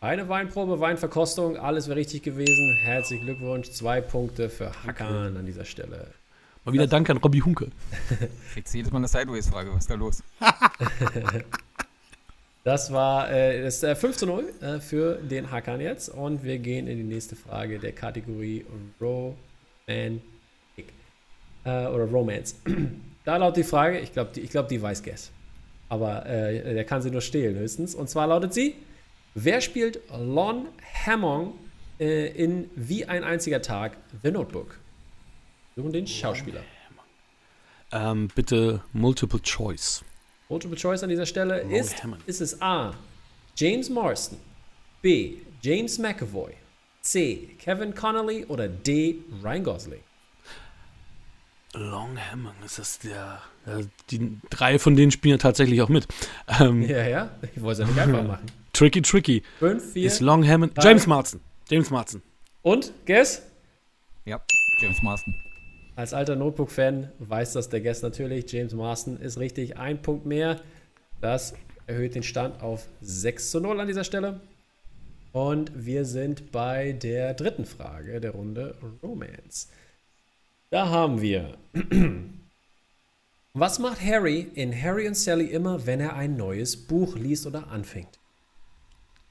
Eine 0.00 0.28
Weinprobe, 0.28 0.80
Weinverkostung, 0.80 1.56
alles 1.56 1.86
wäre 1.86 1.96
richtig 1.96 2.22
gewesen. 2.22 2.76
Herzlichen 2.82 3.24
Glückwunsch. 3.24 3.70
Zwei 3.70 4.00
Punkte 4.00 4.50
für 4.50 4.72
Hakan 4.84 5.36
an 5.36 5.46
dieser 5.46 5.64
Stelle. 5.64 6.08
Mal 6.64 6.72
wieder 6.72 6.88
Dank 6.88 7.08
an 7.08 7.18
Robby 7.18 7.38
Hunke. 7.38 7.68
Kriegst 8.52 8.74
jedes 8.74 8.90
Mal 8.90 8.98
eine 8.98 9.08
Sideways-Frage. 9.08 9.70
Was 9.72 9.84
ist 9.84 9.90
da 9.90 9.94
los? 9.94 10.22
Das 12.64 12.92
war 12.92 13.28
äh, 13.32 13.60
das 13.64 13.82
äh, 13.82 13.96
5 13.96 14.16
zu 14.16 14.24
0 14.24 14.44
äh, 14.60 14.78
für 14.78 15.16
den 15.16 15.50
Hakan 15.50 15.80
jetzt. 15.80 16.08
Und 16.08 16.44
wir 16.44 16.58
gehen 16.58 16.86
in 16.86 16.96
die 16.96 17.02
nächste 17.02 17.34
Frage 17.34 17.80
der 17.80 17.90
Kategorie 17.90 18.64
Romantic. 19.00 20.31
Äh, 21.64 21.86
oder 21.86 22.04
Romance. 22.04 22.56
da 23.24 23.36
lautet 23.36 23.58
die 23.58 23.68
Frage, 23.68 24.00
ich 24.00 24.12
glaube, 24.12 24.32
die, 24.34 24.40
ich 24.40 24.50
glaub, 24.50 24.68
die 24.68 24.80
weiß 24.80 25.02
Guess. 25.02 25.30
Aber 25.88 26.26
äh, 26.26 26.74
der 26.74 26.84
kann 26.84 27.02
sie 27.02 27.10
nur 27.10 27.20
stehlen 27.20 27.56
höchstens. 27.56 27.94
Und 27.94 28.08
zwar 28.08 28.26
lautet 28.26 28.54
sie: 28.54 28.74
Wer 29.34 29.60
spielt 29.60 30.00
Lon 30.10 30.68
Hammond 31.06 31.54
äh, 32.00 32.28
in 32.28 32.70
Wie 32.74 33.04
ein 33.04 33.24
einziger 33.24 33.62
Tag 33.62 33.96
The 34.22 34.30
Notebook? 34.30 34.78
Suchen 35.76 35.92
den 35.92 36.06
Schauspieler. 36.06 36.62
Ähm, 37.92 38.28
bitte 38.34 38.80
Multiple 38.92 39.40
Choice. 39.42 40.02
Multiple 40.48 40.76
Choice 40.76 41.02
an 41.02 41.10
dieser 41.10 41.26
Stelle 41.26 41.60
ist, 41.60 42.02
ist 42.26 42.40
es 42.40 42.60
A. 42.60 42.94
James 43.54 43.90
Marston, 43.90 44.38
B. 45.02 45.34
James 45.60 45.98
McAvoy, 45.98 46.52
C. 47.02 47.50
Kevin 47.58 47.94
Connolly 47.94 48.46
oder 48.46 48.66
D. 48.68 49.18
Ryan 49.42 49.64
Gosling? 49.64 50.00
Long 51.74 52.18
Hammond, 52.18 52.54
ist 52.64 52.78
das 52.78 52.98
der. 52.98 53.40
Ja, 53.66 53.80
die 54.10 54.38
drei 54.50 54.78
von 54.78 54.94
denen 54.96 55.10
spielen 55.10 55.32
ja 55.32 55.38
tatsächlich 55.38 55.80
auch 55.82 55.88
mit. 55.88 56.06
Ähm, 56.60 56.82
Ja, 56.82 57.06
ja, 57.06 57.30
ich 57.54 57.62
wollte 57.62 57.82
es 57.82 57.88
ja 57.88 57.94
nicht 57.94 58.00
einfach 58.00 58.26
machen. 58.26 58.46
Tricky 58.72 59.00
Tricky. 59.02 59.42
5, 59.58 59.92
4 59.92 60.06
Ist 60.06 60.20
Long 60.20 60.46
Hammond. 60.46 60.76
drei. 60.76 60.88
James 60.88 61.06
Marston. 61.06 61.40
James 61.70 61.90
Marston. 61.90 62.22
und 62.62 62.92
Guess? 63.06 63.42
Ja, 64.24 64.40
James 64.80 65.00
Marston. 65.02 65.34
Als 65.96 66.14
alter 66.14 66.36
Notebook-Fan 66.36 67.10
weiß 67.18 67.52
das 67.52 67.68
der 67.68 67.80
Guest 67.80 68.02
natürlich. 68.02 68.50
James 68.50 68.72
Marston 68.74 69.18
ist 69.18 69.38
richtig. 69.38 69.76
Ein 69.76 70.00
Punkt 70.02 70.26
mehr. 70.26 70.60
Das 71.20 71.54
erhöht 71.86 72.14
den 72.14 72.22
Stand 72.22 72.62
auf 72.62 72.86
6 73.02 73.50
zu 73.50 73.60
0 73.60 73.80
an 73.80 73.86
dieser 73.86 74.04
Stelle. 74.04 74.40
Und 75.32 75.70
wir 75.74 76.04
sind 76.04 76.50
bei 76.52 76.92
der 76.92 77.34
dritten 77.34 77.64
Frage 77.64 78.20
der 78.20 78.32
Runde 78.32 78.74
Romance. 79.02 79.68
Da 80.72 80.88
haben 80.88 81.20
wir. 81.20 81.58
Was 83.52 83.78
macht 83.78 84.00
Harry 84.00 84.50
in 84.54 84.72
Harry 84.72 85.06
und 85.06 85.14
Sally 85.14 85.44
immer, 85.44 85.84
wenn 85.84 86.00
er 86.00 86.16
ein 86.16 86.34
neues 86.38 86.78
Buch 86.86 87.14
liest 87.14 87.46
oder 87.46 87.68
anfängt? 87.68 88.18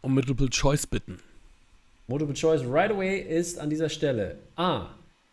Um 0.02 0.14
Multiple 0.14 0.52
Choice 0.52 0.86
bitten. 0.86 1.18
Multiple 2.06 2.36
Choice 2.36 2.62
right 2.64 2.92
away 2.92 3.22
ist 3.22 3.58
an 3.58 3.72
dieser 3.72 3.90
Stelle 3.90 4.38
A. 4.56 4.90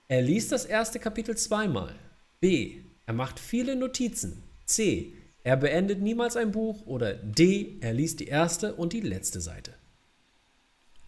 Er 0.09 0.23
liest 0.23 0.51
das 0.51 0.65
erste 0.65 0.99
Kapitel 0.99 1.37
zweimal. 1.37 1.95
B. 2.41 2.79
Er 3.05 3.13
macht 3.13 3.39
viele 3.39 3.77
Notizen. 3.77 4.43
C. 4.65 5.13
Er 5.45 5.59
beendet 5.59 6.01
niemals 6.01 6.39
ein 6.39 6.53
Buch. 6.53 6.87
Oder 6.87 7.13
D. 7.13 7.77
Er 7.83 7.93
liest 7.93 8.21
die 8.21 8.29
erste 8.29 8.75
und 8.77 8.95
die 8.95 9.03
letzte 9.03 9.43
Seite. 9.43 9.75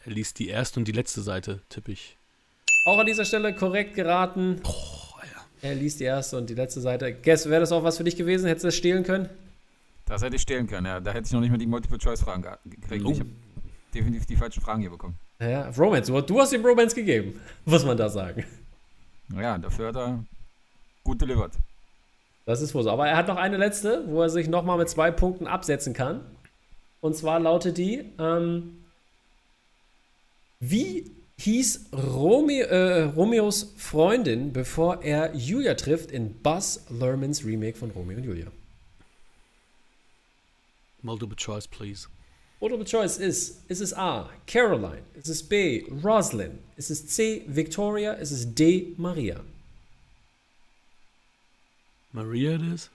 Er 0.05 0.13
liest 0.13 0.39
die 0.39 0.49
erste 0.49 0.79
und 0.79 0.87
die 0.89 0.93
letzte 0.93 1.23
Seite, 1.23 1.63
tippe 1.71 1.93
ich. 1.93 2.19
Auch 2.85 2.99
an 2.99 3.07
dieser 3.07 3.25
Stelle 3.25 3.55
korrekt 3.55 3.95
geraten. 3.95 4.61
Oh, 4.65 4.71
ja. 5.23 5.69
Er 5.69 5.75
liest 5.75 6.01
die 6.01 6.05
erste 6.05 6.39
und 6.39 6.49
die 6.49 6.55
letzte 6.55 6.81
Seite. 6.81 7.13
Guess, 7.13 7.49
wäre 7.49 7.61
das 7.61 7.73
auch 7.73 7.85
was 7.85 7.97
für 7.99 8.05
dich 8.05 8.17
gewesen? 8.17 8.47
Hättest 8.47 8.65
du 8.65 8.69
das 8.69 8.77
stehlen 8.77 9.05
können? 9.05 9.29
Das 10.07 10.23
hätte 10.23 10.37
ich 10.37 10.43
stehlen 10.43 10.67
können, 10.67 10.87
ja. 10.87 10.99
Da 11.01 11.13
hätte 11.13 11.27
ich 11.27 11.33
noch 11.33 11.41
nicht 11.41 11.51
mal 11.51 11.59
die 11.59 11.67
Multiple-Choice-Fragen 11.67 12.43
ge- 12.43 12.53
gekriegt. 12.65 13.05
Oh. 13.07 13.11
Ich 13.13 13.21
habe 13.21 13.31
definitiv 13.95 14.27
die 14.27 14.37
falschen 14.37 14.63
Fragen 14.63 14.81
hier 14.81 14.91
bekommen. 14.91 15.17
Naja, 15.39 15.71
Romance. 15.79 16.11
Du- 16.11 16.21
Du 16.21 16.41
hast 16.41 16.53
ihm 16.53 16.65
Romance 16.65 16.95
gegeben. 16.95 17.39
Muss 17.65 17.85
man 17.85 17.97
da 17.97 18.09
sagen. 18.09 18.45
Ja, 19.39 19.59
dafür 19.59 19.89
hat 19.89 19.97
er 19.97 20.25
gut 21.05 21.21
delivered. 21.21 21.53
Das 22.47 22.61
ist 22.63 22.75
wohl 22.75 22.83
so. 22.83 22.91
Aber 22.91 23.07
er 23.07 23.17
hat 23.17 23.29
noch 23.29 23.37
eine 23.37 23.57
letzte, 23.59 24.03
wo 24.09 24.23
er 24.23 24.31
sich 24.31 24.49
nochmal 24.49 24.79
mit 24.79 24.89
zwei 24.89 25.11
Punkten 25.13 25.47
absetzen 25.47 25.93
kann. 25.95 26.23
Und 27.01 27.15
zwar 27.17 27.39
lautet 27.39 27.79
die, 27.79 28.05
ähm, 28.19 28.79
wie 30.59 31.11
hieß 31.41 31.91
Romeo, 31.93 32.67
äh, 32.67 33.03
Romeos 33.05 33.73
Freundin, 33.77 34.53
bevor 34.53 35.03
er 35.03 35.35
Julia 35.35 35.75
trifft 35.75 36.11
in 36.11 36.35
Buzz 36.43 36.85
Lermans 36.91 37.45
Remake 37.45 37.77
von 37.77 37.91
Romeo 37.91 38.19
und 38.19 38.25
Julia? 38.25 38.47
Multiple 41.03 41.37
Choice, 41.37 41.67
please. 41.67 42.09
Multiple 42.61 42.85
Choice 42.85 43.17
ist, 43.17 43.71
ist 43.71 43.81
es 43.81 43.95
A, 43.95 44.29
Caroline, 44.47 45.03
ist 45.15 45.29
es 45.29 45.43
B, 45.43 45.87
Rosalind, 46.05 46.59
ist 46.77 46.91
es 46.91 47.07
C, 47.07 47.43
Victoria, 47.47 48.13
ist 48.13 48.33
es 48.33 48.55
D, 48.55 48.93
Maria? 48.99 49.41
Maria 52.13 52.57
it 52.57 52.63
is? 52.63 52.91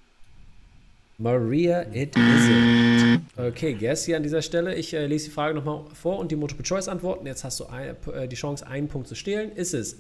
Maria, 1.18 1.86
it 1.94 2.16
isn't. 2.16 3.22
Okay, 3.38 3.74
Guess 3.74 4.06
hier 4.06 4.18
an 4.18 4.24
dieser 4.24 4.42
Stelle. 4.42 4.76
Ich 4.76 4.94
äh, 4.94 5.06
lese 5.08 5.26
die 5.26 5.32
Frage 5.32 5.56
nochmal 5.56 5.86
vor 5.94 6.20
und 6.20 6.32
die 6.32 6.36
Multiple-Choice-Antworten. 6.36 7.26
Jetzt 7.26 7.44
hast 7.44 7.60
du 7.60 7.66
ein, 7.68 7.96
äh, 8.14 8.28
die 8.28 8.36
Chance, 8.36 8.68
einen 8.68 8.88
Punkt 8.88 9.08
zu 9.08 9.16
stehlen. 9.16 9.52
Ist 9.54 9.74
es, 9.74 9.98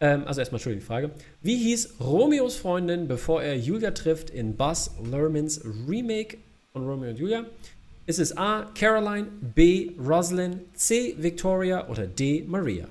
ähm, 0.00 0.24
also 0.26 0.40
erstmal, 0.40 0.58
Entschuldigung, 0.58 0.80
die 0.80 0.86
Frage. 0.86 1.10
Wie 1.42 1.56
hieß 1.56 1.96
Romeos 2.00 2.56
Freundin, 2.56 3.06
bevor 3.06 3.42
er 3.42 3.56
Julia 3.56 3.92
trifft 3.92 4.30
in 4.30 4.56
Buzz 4.56 4.90
Lermans 5.10 5.60
Remake 5.88 6.38
von 6.72 6.84
Romeo 6.84 7.10
und 7.10 7.18
Julia? 7.18 7.44
Ist 8.06 8.18
es 8.18 8.36
A, 8.36 8.66
Caroline, 8.74 9.28
B, 9.54 9.92
Rosalind, 9.98 10.62
C, 10.74 11.14
Victoria 11.18 11.88
oder 11.88 12.06
D, 12.06 12.44
Maria? 12.46 12.86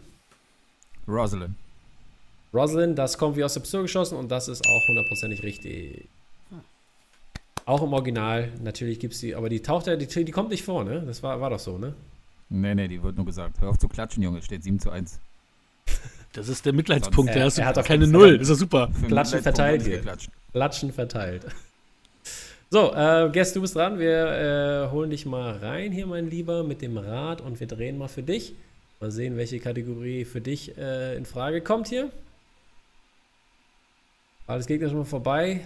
Rosalind. 1.07 1.55
Rosalind, 2.53 2.97
das 2.97 3.17
kommt 3.17 3.36
wie 3.36 3.43
aus 3.43 3.53
der 3.53 3.62
Pistole 3.62 3.83
geschossen 3.83 4.17
und 4.17 4.29
das 4.29 4.47
ist 4.47 4.65
auch 4.65 4.88
hundertprozentig 4.88 5.43
richtig. 5.43 6.07
Auch 7.67 7.83
im 7.83 7.91
Original, 7.91 8.50
natürlich 8.63 8.97
gibt 8.97 9.13
es 9.13 9.19
die, 9.19 9.36
aber 9.36 9.50
die 9.50 9.62
taucht 9.62 9.88
ja, 9.88 9.97
die, 9.97 10.07
die 10.07 10.31
kommt 10.31 10.50
nicht 10.51 10.63
vor, 10.63 10.86
ne? 10.86 11.03
Das 11.05 11.21
war, 11.21 11.41
war 11.41 11.50
doch 11.50 11.59
so, 11.59 11.77
ne? 11.77 11.93
Nee, 12.50 12.74
nee, 12.75 12.88
die 12.88 13.03
wird 13.03 13.17
nur 13.17 13.25
gesagt. 13.25 13.59
Hör 13.59 13.69
auf 13.71 13.77
zu 13.77 13.89
klatschen, 13.89 14.24
Junge. 14.24 14.41
Steht 14.41 14.63
7 14.63 14.79
zu 14.79 14.89
1. 14.89 15.19
Das 16.31 16.47
ist 16.47 16.65
der 16.65 16.71
Mitleidspunkt. 16.71 17.29
Er- 17.31 17.36
Der 17.36 17.43
hast 17.45 17.57
du 17.57 17.62
er 17.63 17.67
hat 17.67 17.77
auf 17.77 17.86
keine 17.86 18.07
Null. 18.07 18.29
Fall- 18.36 18.41
Ist 18.41 18.47
ja 18.50 18.55
super. 18.55 18.89
Klatschen 19.07 19.41
verteilt 19.41 19.81
hier. 19.83 20.01
Klatschen 20.53 20.93
verteilt. 20.93 21.45
So, 22.69 22.93
äh, 22.93 23.29
Guess, 23.33 23.51
du 23.51 23.59
bist 23.59 23.75
dran. 23.75 24.00
Wir 24.00 24.88
äh, 24.88 24.91
holen 24.91 25.09
dich 25.09 25.25
mal 25.25 25.57
rein 25.57 25.91
hier, 25.91 26.07
mein 26.07 26.29
Lieber, 26.29 26.63
mit 26.63 26.81
dem 26.81 26.97
Rad 26.97 27.41
und 27.41 27.59
wir 27.59 27.67
drehen 27.67 27.97
mal 27.97 28.07
für 28.07 28.24
dich. 28.24 28.53
Mal 29.01 29.12
sehen, 29.12 29.36
welche 29.36 29.59
Kategorie 29.59 30.24
für 30.24 30.39
dich 30.39 30.77
äh, 30.77 31.17
in 31.17 31.25
Frage 31.25 31.59
kommt 31.59 31.89
hier. 31.89 32.09
Alles 34.47 34.67
geht 34.67 34.81
ja 34.81 34.88
schon 34.88 35.00
mal 35.00 35.03
vorbei. 35.05 35.62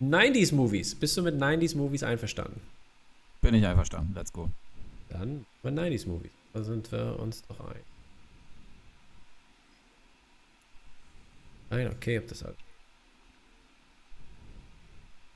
90s 0.00 0.54
Movies. 0.54 0.94
Bist 0.94 1.16
du 1.16 1.22
mit 1.22 1.36
90s 1.36 1.76
Movies 1.76 2.02
einverstanden? 2.02 2.60
Bin 3.40 3.54
ich 3.54 3.66
einverstanden. 3.66 4.14
Let's 4.14 4.32
go. 4.32 4.50
Dann 5.08 5.46
bei 5.62 5.70
90s 5.70 6.06
Movies. 6.06 6.32
Da 6.52 6.62
sind 6.62 6.90
wir 6.92 7.18
uns 7.18 7.42
doch 7.46 7.60
ein. 7.60 7.80
Nein, 11.70 11.88
okay, 11.88 12.18
ob 12.18 12.28
das 12.28 12.44
halt. 12.44 12.56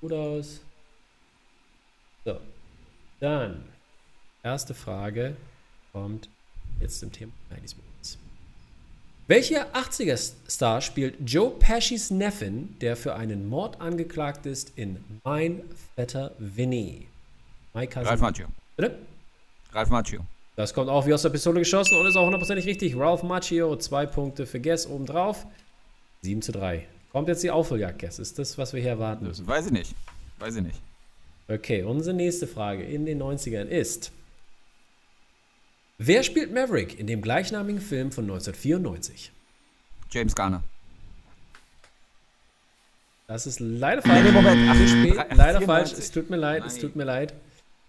Gut 0.01 0.13
aus. 0.13 0.61
So. 2.25 2.41
Dann. 3.21 3.65
Erste 4.43 4.73
Frage 4.73 5.37
kommt 5.93 6.31
jetzt 6.81 7.01
zum 7.01 7.13
Thema 7.13 7.33
90s 7.51 7.77
Movies. 7.77 7.90
Welcher 9.31 9.73
80er-Star 9.77 10.81
spielt 10.81 11.15
Joe 11.25 11.53
Pescis 11.53 12.11
Neffen, 12.11 12.77
der 12.81 12.97
für 12.97 13.15
einen 13.15 13.49
Mord 13.49 13.81
angeklagt 13.81 14.45
ist 14.45 14.73
in 14.75 14.97
Mein 15.23 15.63
Vetter 15.95 16.33
Vinny? 16.41 17.07
Ralf 17.73 18.21
Macchio. 18.21 18.49
Bitte? 18.77 18.99
Ralf 19.71 19.89
Macchio. 19.89 20.23
Das 20.57 20.75
kommt 20.75 20.91
auch 20.91 21.07
wie 21.07 21.15
aus 21.15 21.23
der 21.23 21.29
Pistole 21.29 21.61
geschossen 21.61 21.97
und 21.97 22.07
ist 22.07 22.17
auch 22.17 22.25
hundertprozentig 22.25 22.67
richtig. 22.67 22.97
Ralph 22.97 23.23
Macchio, 23.23 23.77
zwei 23.77 24.05
Punkte 24.05 24.47
für 24.47 24.59
Guess 24.59 24.89
obendrauf. 24.89 25.47
7 26.23 26.43
zu 26.43 26.51
3. 26.51 26.85
Kommt 27.13 27.29
jetzt 27.29 27.45
die 27.45 27.53
Aufholjagd, 27.53 28.01
Guess. 28.01 28.19
Ist 28.19 28.37
das, 28.37 28.59
was 28.59 28.73
wir 28.73 28.81
hier 28.81 28.91
erwarten? 28.91 29.27
Das 29.27 29.47
weiß 29.47 29.67
ich 29.67 29.73
nicht. 29.73 29.95
Weiß 30.41 30.57
ich 30.57 30.63
nicht. 30.63 30.81
Okay, 31.47 31.85
unsere 31.85 32.17
nächste 32.17 32.49
Frage 32.49 32.83
in 32.83 33.07
den 33.07 33.23
90ern 33.23 33.67
ist: 33.67 34.11
Wer 36.03 36.23
spielt 36.23 36.51
Maverick 36.51 36.99
in 36.99 37.07
dem 37.07 37.21
gleichnamigen 37.21 37.79
Film 37.79 38.11
von 38.11 38.25
1994? 38.25 39.33
James 40.11 40.35
Garner. 40.35 40.63
Das 43.27 43.47
ist 43.47 43.61
leider 43.61 44.01
falsch. 44.01 44.25
Nee, 44.25 44.33
Moment. 44.33 44.71
Ach, 44.71 44.75
spät. 44.89 45.15
Leider 45.37 45.59
94. 45.61 45.67
falsch. 45.67 45.93
Es 45.93 46.11
tut 46.11 46.31
mir 46.31 46.39
leid. 46.39 46.65
Es 46.67 46.73
Nein. 46.73 46.81
tut 46.81 46.97
mir 46.97 47.05
leid. 47.05 47.35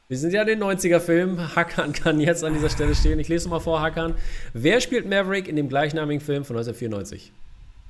Wir 0.09 0.17
sind 0.17 0.33
ja 0.33 0.41
in 0.41 0.47
den 0.47 0.59
90er-Film. 0.61 1.55
Hakan 1.55 1.93
kann 1.93 2.19
jetzt 2.19 2.43
an 2.43 2.53
dieser 2.53 2.69
Stelle 2.69 2.95
stehen. 2.95 3.17
Ich 3.17 3.29
lese 3.29 3.47
mal 3.47 3.61
vor, 3.61 3.79
Hakan. 3.81 4.15
Wer 4.53 4.81
spielt 4.81 5.07
Maverick 5.09 5.47
in 5.47 5.55
dem 5.55 5.69
gleichnamigen 5.69 6.19
Film 6.19 6.43
von 6.43 6.57
1994? 6.57 7.31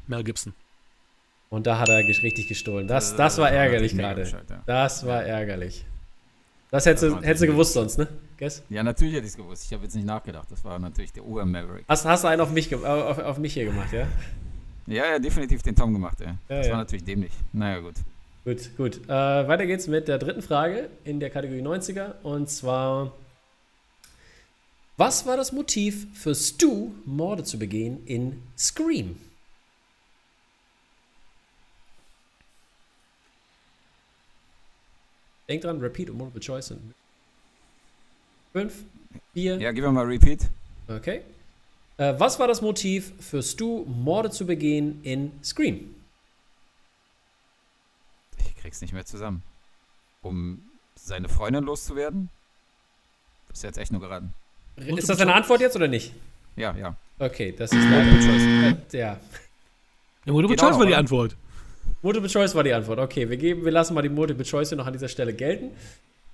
Mel 0.06 0.24
Gibson. 0.24 0.54
Und 1.50 1.66
da 1.66 1.80
hat 1.80 1.90
er 1.90 1.98
richtig 1.98 2.48
gestohlen. 2.48 2.88
Das, 2.88 3.16
das 3.16 3.40
war 3.40 3.51
Äh, 3.51 3.56
ärgerlich 3.56 3.98
gerade. 3.98 4.32
Das 4.68 5.04
war 5.04 5.24
ärgerlich. 5.24 5.84
Das 6.72 6.86
hättest, 6.86 7.04
Das 7.04 7.13
du- 7.20 7.22
hättest 7.28 7.44
gewusst 7.46 7.74
sonst, 7.74 7.98
ne? 7.98 8.08
Guess? 8.38 8.63
Ja, 8.70 8.82
natürlich 8.82 9.13
hätte 9.13 9.25
ich 9.25 9.32
es 9.32 9.38
gewusst. 9.38 9.66
Ich 9.66 9.74
habe 9.74 9.84
jetzt 9.84 9.94
nicht 9.96 10.06
nachgedacht. 10.08 10.50
Das 10.50 10.63
war 10.63 10.80
natürlich 10.80 11.12
der 11.13 11.24
Ur-Maverick. 11.25 11.84
Hast, 11.88 12.06
hast 12.06 12.24
du 12.24 12.30
einen 12.30 12.42
auf 12.42 12.51
mich, 12.51 12.74
auf, 12.74 13.20
auf 13.20 13.38
mich 13.38 13.54
hier 13.54 13.66
gemacht, 13.66 13.92
ja? 13.92 14.08
Ja, 14.88 15.06
ja, 15.12 15.20
definitiv 15.20 15.62
den 15.62 15.75
Tom 15.75 15.94
gemacht, 15.94 16.20
ey. 16.22 16.28
Ja, 16.28 16.34
das 16.48 16.66
ja. 16.68 16.72
war 16.72 16.80
natürlich 16.80 17.04
dämlich. 17.04 17.32
Naja, 17.54 17.80
gut. 17.82 17.96
Gut, 18.46 18.75
gut. 18.78 19.01
Äh, 19.08 19.10
weiter 19.10 19.68
geht's 19.68 19.88
mit 19.88 20.08
der 20.08 20.18
dritten 20.18 20.42
Frage 20.42 20.90
in 21.04 21.20
der 21.20 21.30
Kategorie 21.30 21.62
90er. 21.62 22.13
Und 22.24 22.50
zwar: 22.50 23.12
Was 24.98 25.25
war 25.28 25.38
das 25.38 25.51
Motiv 25.51 26.08
für 26.18 26.34
Stu, 26.34 26.92
Morde 27.06 27.44
zu 27.44 27.60
begehen 27.60 28.00
in 28.08 28.42
Scream? 28.58 29.18
Denk 35.51 35.63
dran, 35.63 35.81
Repeat 35.81 36.10
und 36.10 36.17
Multiple 36.17 36.39
Choice 36.39 36.67
sind. 36.67 36.79
Fünf, 38.53 38.86
vier, 39.34 39.60
Ja, 39.60 39.74
gib 39.74 39.84
mir 39.84 39.91
mal 39.91 40.05
Repeat. 40.05 40.50
okay. 40.88 41.24
Äh, 41.98 42.13
was 42.17 42.39
war 42.39 42.48
das 42.48 42.62
Motiv 42.62 43.12
für 43.20 43.43
Stu, 43.43 43.84
Morde 43.86 44.29
zu 44.29 44.46
begehen 44.46 45.01
in 45.03 45.34
Scream? 45.43 45.93
Ich 48.38 48.55
krieg's 48.55 48.79
nicht 48.79 48.93
mehr 48.93 49.05
zusammen. 49.05 49.43
Um 50.22 50.63
seine 50.96 51.27
Freundin 51.27 51.65
loszuwerden? 51.65 52.29
Das 53.50 53.58
ist 53.58 53.63
jetzt 53.63 53.77
echt 53.77 53.91
nur 53.91 54.00
geraten. 54.00 54.34
Ist 54.77 55.10
das 55.10 55.17
deine 55.17 55.34
Antwort 55.34 55.60
jetzt 55.60 55.75
oder 55.75 55.89
nicht? 55.89 56.13
Ja, 56.55 56.74
ja. 56.77 56.96
Okay, 57.20 57.53
das 57.58 57.74
ist 57.74 57.84
leider. 57.84 58.10
Äh, 58.93 58.98
ja. 58.98 59.20
Ja, 60.25 60.31
Multiple 60.31 60.55
Geht 60.55 60.63
auch 60.63 60.70
Choice 60.70 60.79
war 60.79 60.86
die 60.86 60.96
Antwort. 60.96 61.36
Multiple 62.01 62.29
Choice 62.29 62.55
war 62.55 62.63
die 62.63 62.74
Antwort. 62.74 63.00
Okay, 63.00 63.29
wir, 63.29 63.38
geben, 63.38 63.63
wir 63.63 63.72
lassen 63.72 63.93
mal 63.93 64.01
die 64.01 64.10
Multiple 64.10 64.46
Choice 64.46 64.70
hier 64.70 64.77
noch 64.77 64.88
an 64.88 64.93
dieser 64.93 65.08
Stelle 65.08 65.34
gelten. 65.34 65.72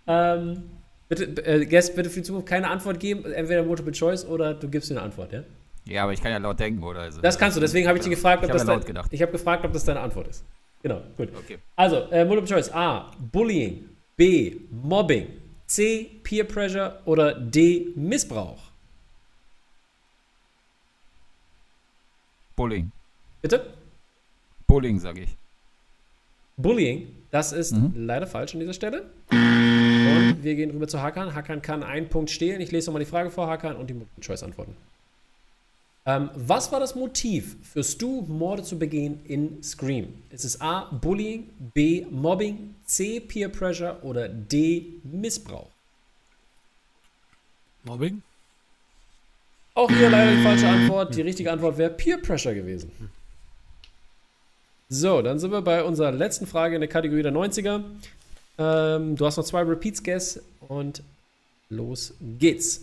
Ähm, 0.08 0.64
bitte, 1.10 1.26
äh, 1.46 1.66
Guest, 1.66 1.96
bitte 1.96 2.10
für 2.10 2.22
die 2.22 2.24
Zukunft 2.24 2.48
keine 2.48 2.70
Antwort 2.70 3.00
geben. 3.00 3.26
Entweder 3.32 3.64
Multiple 3.64 3.92
Choice 3.92 4.26
oder 4.26 4.54
du 4.54 4.70
gibst 4.70 4.90
mir 4.90 4.98
eine 4.98 5.06
Antwort, 5.06 5.34
ja? 5.34 5.44
Ja, 5.86 6.04
aber 6.04 6.14
ich 6.14 6.22
kann 6.22 6.32
ja 6.32 6.38
laut 6.38 6.60
denken, 6.60 6.84
oder? 6.84 7.02
Also, 7.02 7.22
Das 7.22 7.38
kannst 7.38 7.56
du, 7.56 7.62
deswegen 7.62 7.88
habe 7.88 7.98
ich 7.98 8.04
dich 8.04 8.14
gefragt, 8.14 8.44
ob 8.44 8.50
Ich 8.50 8.54
das 8.54 8.62
ja 8.64 8.68
dein, 8.68 8.78
laut 8.78 8.86
gedacht. 8.86 9.12
Ich 9.14 9.22
habe 9.22 9.32
gefragt, 9.32 9.66
ob 9.66 9.74
das 9.74 9.86
deine 9.86 10.00
Antwort 10.02 10.28
ist. 10.28 10.44
Genau, 10.84 11.02
gut. 11.18 11.30
Okay. 11.36 11.58
Also, 11.76 12.10
äh, 12.12 12.24
Multiple 12.26 12.56
Choice. 12.56 12.72
A. 12.74 13.12
Bullying. 13.32 13.90
B. 14.16 14.56
Mobbing. 14.70 15.28
C. 15.66 16.12
Peer 16.24 16.44
Pressure. 16.44 17.00
Oder 17.06 17.34
D. 17.34 17.88
Missbrauch. 17.96 18.60
Bullying. 22.56 22.92
Bitte? 23.42 23.74
Bullying, 24.68 25.00
sage 25.00 25.22
ich. 25.22 25.38
Bullying, 26.58 27.08
das 27.32 27.54
ist 27.54 27.74
Mhm. 27.74 27.94
leider 27.96 28.26
falsch 28.28 28.54
an 28.56 28.60
dieser 28.60 28.74
Stelle. 28.74 29.06
Und 29.30 30.38
wir 30.44 30.56
gehen 30.56 30.72
rüber 30.72 30.88
zu 30.88 31.02
Hakan. 31.02 31.36
Hakan 31.36 31.62
kann 31.62 31.84
einen 31.84 32.10
Punkt 32.10 32.32
stehlen. 32.32 32.62
Ich 32.62 32.72
lese 32.72 32.88
nochmal 32.88 33.04
die 33.04 33.10
Frage 33.10 33.30
vor, 33.30 33.48
Hakan, 33.48 33.76
und 33.76 33.90
die 33.90 33.96
Choice 34.22 34.44
antworten. 34.44 34.76
Ähm, 36.06 36.30
was 36.36 36.72
war 36.72 36.80
das 36.80 36.96
Motiv 36.96 37.58
für 37.62 37.84
Stu, 37.84 38.22
Morde 38.22 38.64
zu 38.64 38.80
begehen 38.80 39.20
in 39.26 39.62
Scream? 39.62 40.14
Ist 40.32 40.46
es 40.46 40.60
A. 40.62 40.86
Bullying, 40.86 41.50
B. 41.74 42.06
Mobbing, 42.10 42.76
C. 42.86 43.20
Peer 43.20 43.50
Pressure 43.50 44.00
oder 44.04 44.30
D. 44.30 44.86
Missbrauch? 45.04 45.68
Mobbing? 47.84 48.22
Auch 49.74 49.92
hier 49.92 50.10
leider 50.10 50.36
die 50.36 50.42
falsche 50.44 50.68
Antwort. 50.68 51.14
Die 51.16 51.22
richtige 51.22 51.52
Antwort 51.52 51.78
wäre 51.78 51.92
Peer 51.92 52.18
Pressure 52.18 52.54
gewesen. 52.56 52.90
So, 54.90 55.22
dann 55.22 55.38
sind 55.38 55.52
wir 55.52 55.62
bei 55.62 55.84
unserer 55.84 56.12
letzten 56.12 56.48
Frage 56.48 56.76
in 56.76 56.82
der 56.82 56.90
Kategorie 56.90 57.22
der 57.22 57.34
90er. 57.34 57.84
Ähm, 58.58 59.16
du 59.16 59.26
hast 59.26 59.38
noch 59.38 59.44
zwei 59.44 59.62
Repeats, 59.62 60.02
Guess, 60.02 60.42
und 60.68 61.04
los 61.70 62.14
geht's. 62.40 62.82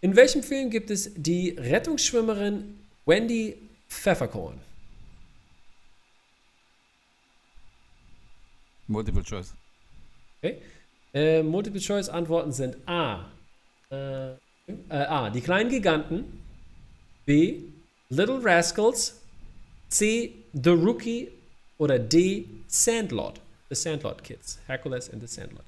In 0.00 0.16
welchem 0.16 0.42
Film 0.42 0.70
gibt 0.70 0.90
es 0.90 1.12
die 1.14 1.50
Rettungsschwimmerin 1.50 2.78
Wendy 3.06 3.56
Pfefferkorn? 3.88 4.60
Multiple 8.88 9.22
Choice. 9.22 9.54
Äh, 11.14 11.42
Multiple 11.42 11.80
Choice 11.80 12.08
Antworten 12.08 12.52
sind 12.52 12.76
A. 12.86 13.24
Äh, 13.90 14.32
äh, 14.32 14.36
A. 14.90 15.30
Die 15.30 15.40
kleinen 15.40 15.70
Giganten. 15.70 16.42
B. 17.24 17.60
Little 18.10 18.40
Rascals. 18.42 19.20
C. 19.88 20.43
The 20.54 20.70
Rookie. 20.70 21.30
Oder 21.78 21.98
D. 21.98 22.46
Sandlot. 22.68 23.40
The 23.68 23.74
Sandlot 23.74 24.22
Kids. 24.22 24.58
Hercules 24.66 25.10
and 25.10 25.20
the 25.20 25.26
Sandlot. 25.26 25.64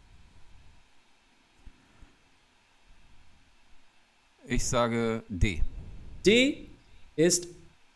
Ich 4.46 4.64
sage 4.64 5.22
D. 5.28 5.62
D 6.24 6.68
ist 7.16 7.48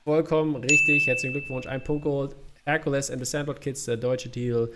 vollkommen 0.05 0.57
richtig. 0.57 1.07
Herzlichen 1.07 1.35
Glückwunsch. 1.35 1.67
Ein 1.67 1.85
Punkt 1.85 2.03
geholt. 2.03 2.35
Hercules 2.65 3.11
and 3.11 3.25
the 3.25 3.31
Sandlot 3.31 3.61
Kids, 3.61 3.85
der 3.85 3.97
deutsche 3.97 4.31
Titel. 4.31 4.73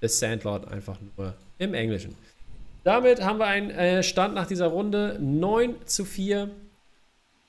The 0.00 0.08
Sandlot 0.08 0.66
einfach 0.66 0.98
nur 1.16 1.34
im 1.58 1.74
Englischen. 1.74 2.16
Damit 2.82 3.22
haben 3.22 3.38
wir 3.38 3.46
einen 3.46 3.70
äh, 3.70 4.02
Stand 4.02 4.34
nach 4.34 4.48
dieser 4.48 4.66
Runde 4.66 5.16
9 5.20 5.86
zu 5.86 6.04
4. 6.04 6.50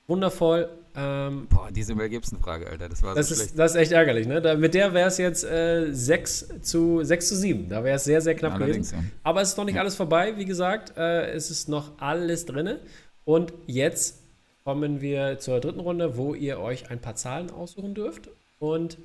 Wundervoll. 0.07 0.69
Ähm, 0.95 1.47
Boah, 1.49 1.69
diese 1.71 1.95
Mel 1.95 2.09
Gibson-Frage, 2.09 2.67
Alter. 2.67 2.87
Das 2.89 3.01
war 3.01 3.15
das, 3.15 3.29
so 3.29 3.33
ist, 3.33 3.39
schlecht. 3.41 3.57
das 3.59 3.71
ist 3.71 3.77
echt 3.81 3.91
ärgerlich. 3.93 4.27
Ne? 4.27 4.41
Da, 4.41 4.55
mit 4.55 4.73
der 4.75 4.93
wäre 4.93 5.07
es 5.07 5.17
jetzt 5.17 5.43
äh, 5.43 5.91
6, 5.91 6.61
zu, 6.61 7.03
6 7.03 7.29
zu 7.29 7.35
7. 7.35 7.69
Da 7.69 7.83
wäre 7.83 7.95
es 7.95 8.03
sehr, 8.03 8.21
sehr 8.21 8.35
knapp 8.35 8.53
Allerdings, 8.55 8.91
gewesen. 8.91 9.11
ja. 9.11 9.19
Aber 9.23 9.41
es 9.41 9.49
ist 9.49 9.57
noch 9.57 9.65
nicht 9.65 9.75
Ja. 9.75 9.81
alles 9.81 9.95
vorbei. 9.95 10.37
Wie 10.37 10.45
gesagt, 10.45 10.95
äh, 10.97 11.31
es 11.31 11.49
ist 11.49 11.67
noch 11.69 11.99
alles 11.99 12.45
drin. 12.45 12.77
Und 13.25 13.53
jetzt 13.65 14.19
kommen 14.65 15.01
wir 15.01 15.39
zur 15.39 15.59
dritten 15.59 15.79
Runde, 15.79 16.15
wo 16.15 16.35
ihr 16.35 16.59
euch 16.59 16.89
ein 16.91 16.99
paar 16.99 17.15
Zahlen 17.15 17.49
aussuchen 17.49 17.95
dürft. 17.95 18.29
Und 18.59 18.97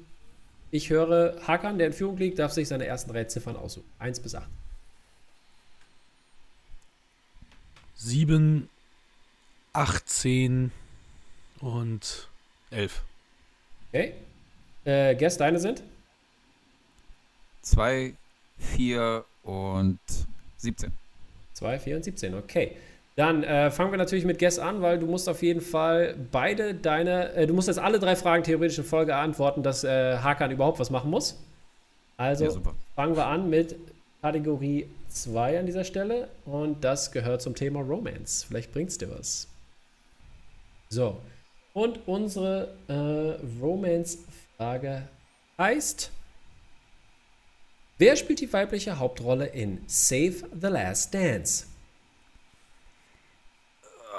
ich 0.70 0.90
höre, 0.90 1.36
Hakan, 1.46 1.78
der 1.78 1.86
in 1.86 1.92
Führung 1.94 2.18
liegt, 2.18 2.38
darf 2.38 2.52
sich 2.52 2.68
seine 2.68 2.84
ersten 2.86 3.10
drei 3.12 3.24
Ziffern 3.24 3.56
aussuchen. 3.56 3.86
1 3.98 4.20
bis 4.20 4.34
8. 4.34 4.46
7, 7.96 8.68
18 9.72 10.70
und 11.60 12.28
11. 12.70 13.02
Okay? 13.90 14.14
Äh, 14.84 15.14
Guess, 15.16 15.36
deine 15.38 15.58
sind? 15.58 15.82
2, 17.62 18.14
4 18.58 19.24
und 19.42 19.98
17. 20.58 20.92
2, 21.54 21.78
4 21.78 21.96
und 21.96 22.04
17. 22.04 22.34
Okay. 22.34 22.76
Dann 23.16 23.42
äh, 23.42 23.70
fangen 23.72 23.90
wir 23.90 23.98
natürlich 23.98 24.24
mit 24.24 24.38
Guess 24.38 24.58
an, 24.60 24.80
weil 24.80 24.98
du 24.98 25.06
musst 25.06 25.28
auf 25.28 25.42
jeden 25.42 25.60
Fall 25.60 26.14
beide 26.30 26.74
deine, 26.74 27.32
äh, 27.32 27.46
du 27.48 27.54
musst 27.54 27.66
jetzt 27.66 27.78
alle 27.80 27.98
drei 27.98 28.14
Fragen 28.14 28.44
theoretisch 28.44 28.78
in 28.78 28.84
Folge 28.84 29.16
antworten, 29.16 29.62
dass 29.64 29.82
äh, 29.82 30.18
Hakan 30.18 30.52
überhaupt 30.52 30.78
was 30.78 30.90
machen 30.90 31.10
muss. 31.10 31.36
Also 32.16 32.44
Ja, 32.44 32.50
super. 32.52 32.74
fangen 32.94 33.16
wir 33.16 33.26
an 33.26 33.50
mit 33.50 33.74
Kategorie 34.22 34.88
2 35.08 35.58
an 35.58 35.66
dieser 35.66 35.84
Stelle 35.84 36.28
und 36.44 36.82
das 36.84 37.10
gehört 37.10 37.42
zum 37.42 37.54
Thema 37.56 37.80
Romance. 37.80 38.44
Vielleicht 38.44 38.72
bringt 38.72 38.90
es 38.90 38.98
dir 38.98 39.10
was. 39.10 39.48
So. 40.88 41.18
Und 41.72 42.06
unsere 42.06 42.74
äh, 42.88 43.60
Romance-Frage 43.60 45.08
heißt: 45.58 46.10
Wer 47.98 48.16
spielt 48.16 48.40
die 48.40 48.52
weibliche 48.52 48.98
Hauptrolle 48.98 49.46
in 49.46 49.82
Save 49.86 50.48
the 50.60 50.68
Last 50.68 51.14
Dance? 51.14 51.66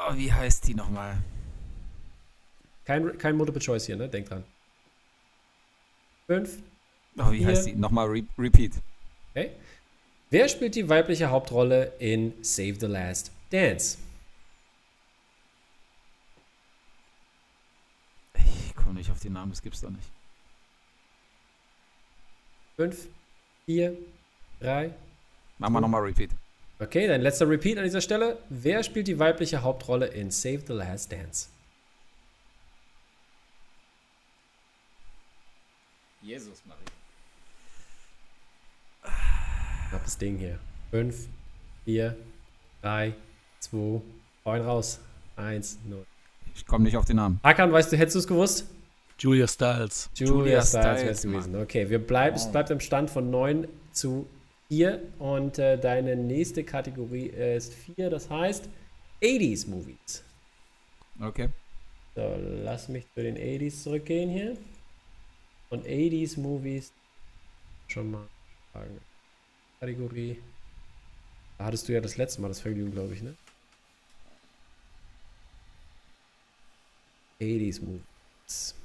Oh, 0.08 0.16
wie 0.16 0.32
heißt 0.32 0.68
die 0.68 0.74
nochmal? 0.74 1.18
Kein, 2.86 3.18
kein 3.18 3.36
Multiple 3.38 3.62
Choice 3.62 3.86
hier, 3.86 3.98
ne? 3.98 4.10
Denk 4.10 4.28
dran. 4.28 4.44
Fünf. 6.28 6.58
Oh, 7.18 7.32
wie 7.32 7.38
Vier. 7.38 7.48
heißt 7.48 7.68
die? 7.68 7.74
Nochmal 7.74 8.08
re 8.08 8.24
Repeat. 8.38 8.74
Okay. 9.36 9.52
Wer 10.32 10.48
spielt 10.48 10.76
die 10.76 10.88
weibliche 10.88 11.30
Hauptrolle 11.30 11.94
in 12.00 12.34
Save 12.42 12.76
the 12.80 12.86
Last 12.86 13.32
Dance? 13.52 13.98
Ich 18.36 18.76
komme 18.76 18.89
nicht 19.00 19.12
auf 19.12 19.20
den 19.20 19.34
Namen, 19.34 19.52
das 19.52 19.62
gibt's 19.62 19.82
doch 19.82 19.90
nicht. 19.90 20.12
Fünf, 22.76 23.08
vier, 23.66 23.98
drei. 24.60 24.94
Mach 25.58 25.70
mal 25.70 25.82
nochmal 25.82 26.02
Repeat. 26.02 26.32
Okay, 26.80 27.08
dein 27.08 27.22
letzter 27.22 27.50
Repeat 27.50 27.78
an 27.78 27.84
dieser 27.84 28.02
Stelle. 28.02 28.38
Wer 28.50 28.84
spielt 28.84 29.08
die 29.08 29.20
weibliche 29.20 29.64
Hauptrolle 29.64 30.08
in 30.08 30.32
Save 30.32 30.62
the 30.66 30.74
Last 30.74 31.12
Dance? 31.12 31.50
Jesus, 36.22 36.62
Maria. 36.66 36.84
Knappes 39.90 40.18
Ding 40.18 40.38
hier. 40.38 40.60
Fünf, 40.92 41.28
vier, 41.84 42.16
drei, 42.82 43.14
zwei, 43.60 44.02
neun 44.46 44.62
raus. 44.62 45.00
Eins, 45.36 45.78
null. 45.86 46.06
Ich 46.56 46.66
komme 46.66 46.84
nicht 46.84 46.98
auf 46.98 47.06
den 47.06 47.16
Namen. 47.18 47.40
Hakan, 47.44 47.72
weißt 47.72 47.92
du, 47.92 47.98
hättest 47.98 48.16
du 48.16 48.20
es 48.20 48.28
gewusst? 48.28 48.66
Julia 49.20 49.48
Stiles. 49.48 50.10
Julia, 50.16 50.34
Julia 50.34 50.62
Stiles 50.62 50.84
wäre 51.02 51.10
es 51.10 51.22
gewesen. 51.24 51.56
Okay, 51.62 51.90
wir 51.90 52.00
bleiben, 52.00 52.36
es 52.36 52.48
Oh. 52.48 52.52
bleibt 52.52 52.70
im 52.72 52.80
Stand 52.80 53.10
von 53.10 53.30
9 53.30 53.68
zu 53.92 54.28
4 54.70 55.02
und 55.20 55.60
äh, 55.60 55.78
deine 55.78 56.16
nächste 56.16 56.64
Kategorie 56.64 57.26
ist 57.28 57.74
4, 57.74 58.10
das 58.10 58.30
heißt 58.30 58.70
80s 59.22 59.68
Movies. 59.70 60.24
Okay. 61.22 61.50
So, 62.16 62.36
lass 62.64 62.88
mich 62.88 63.06
zu 63.14 63.22
den 63.22 63.38
80s 63.38 63.84
zurückgehen 63.84 64.30
hier. 64.30 64.58
Und 65.70 65.86
80s 65.86 66.40
Movies 66.40 66.92
schon 67.88 68.12
mal 68.12 68.28
fragen. 68.72 69.00
Kategorie. 69.80 70.38
Da 71.58 71.66
hattest 71.66 71.88
du 71.88 71.94
ja 71.94 72.02
das 72.02 72.18
letzte 72.18 72.42
Mal 72.42 72.48
das 72.48 72.62
Vergnügen, 72.62 72.92
glaube 72.92 73.14
ich, 73.14 73.22
ne? 73.22 73.36
80s 77.42 77.82
Movies. 77.82 78.76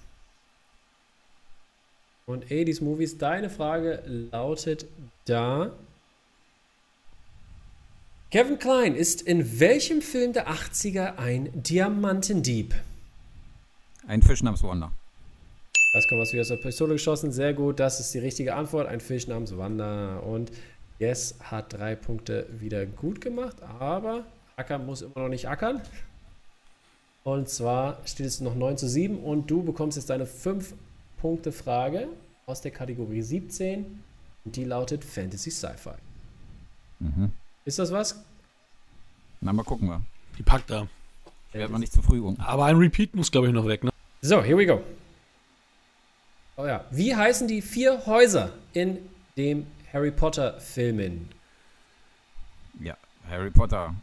Und 2.26 2.46
80s 2.46 2.82
Movies, 2.82 3.18
deine 3.18 3.50
Frage 3.50 4.02
lautet 4.06 4.86
da. 5.26 5.72
Kevin 8.30 8.58
Klein 8.58 8.94
ist 8.94 9.22
in 9.22 9.60
welchem 9.60 10.00
Film 10.00 10.32
der 10.32 10.48
80er 10.48 11.18
ein 11.18 11.50
Diamantendieb? 11.54 12.74
Ein 14.06 14.22
Fisch 14.22 14.42
namens 14.42 14.62
Wanda. 14.62 14.90
Das 15.92 16.08
kommt 16.08 16.22
was 16.22 16.32
wie 16.32 16.40
aus 16.40 16.48
der 16.48 16.56
Pistole 16.56 16.94
geschossen. 16.94 17.30
Sehr 17.30 17.52
gut, 17.52 17.78
das 17.78 18.00
ist 18.00 18.12
die 18.14 18.18
richtige 18.18 18.54
Antwort. 18.54 18.88
Ein 18.88 19.00
Fisch 19.00 19.28
namens 19.28 19.56
Wanda. 19.56 20.16
Und 20.18 20.50
Yes 20.98 21.34
hat 21.40 21.74
drei 21.74 21.94
Punkte 21.94 22.46
wieder 22.58 22.86
gut 22.86 23.20
gemacht, 23.20 23.56
aber 23.78 24.24
Acker 24.56 24.78
muss 24.78 25.02
immer 25.02 25.20
noch 25.20 25.28
nicht 25.28 25.48
ackern. 25.48 25.82
Und 27.22 27.48
zwar 27.48 27.98
steht 28.06 28.26
es 28.26 28.40
noch 28.40 28.54
9 28.54 28.78
zu 28.78 28.88
7 28.88 29.18
und 29.18 29.50
du 29.50 29.62
bekommst 29.62 29.96
jetzt 29.96 30.10
deine 30.10 30.26
5-Punkte-Frage 31.24 32.08
aus 32.46 32.60
der 32.60 32.70
Kategorie 32.70 33.22
17 33.22 34.02
und 34.44 34.56
die 34.56 34.64
lautet 34.64 35.04
Fantasy 35.04 35.50
Sci-Fi. 35.50 35.94
Mhm. 37.00 37.32
Ist 37.64 37.78
das 37.78 37.90
was? 37.90 38.22
Na, 39.40 39.52
mal 39.52 39.64
gucken 39.64 39.88
wir. 39.88 40.02
Die 40.38 40.42
packt 40.42 40.70
er. 40.70 40.86
Ich 41.48 41.54
werde 41.54 41.72
mal 41.72 41.78
nicht 41.78 41.92
zu 41.92 42.02
früh 42.02 42.20
um. 42.20 42.38
Aber 42.40 42.66
ein 42.66 42.76
Repeat 42.76 43.14
muss, 43.14 43.30
glaube 43.30 43.46
ich, 43.46 43.52
noch 43.52 43.66
weg, 43.66 43.84
ne? 43.84 43.90
So, 44.20 44.42
here 44.42 44.58
we 44.58 44.66
go. 44.66 44.82
Oh 46.56 46.66
ja. 46.66 46.84
Wie 46.90 47.14
heißen 47.14 47.48
die 47.48 47.62
vier 47.62 48.04
Häuser 48.06 48.52
in 48.74 48.98
dem 49.36 49.66
Harry 49.92 50.10
Potter-Filmen? 50.10 51.28
Ja, 52.80 52.96
Harry 53.28 53.50
Potter 53.50 53.94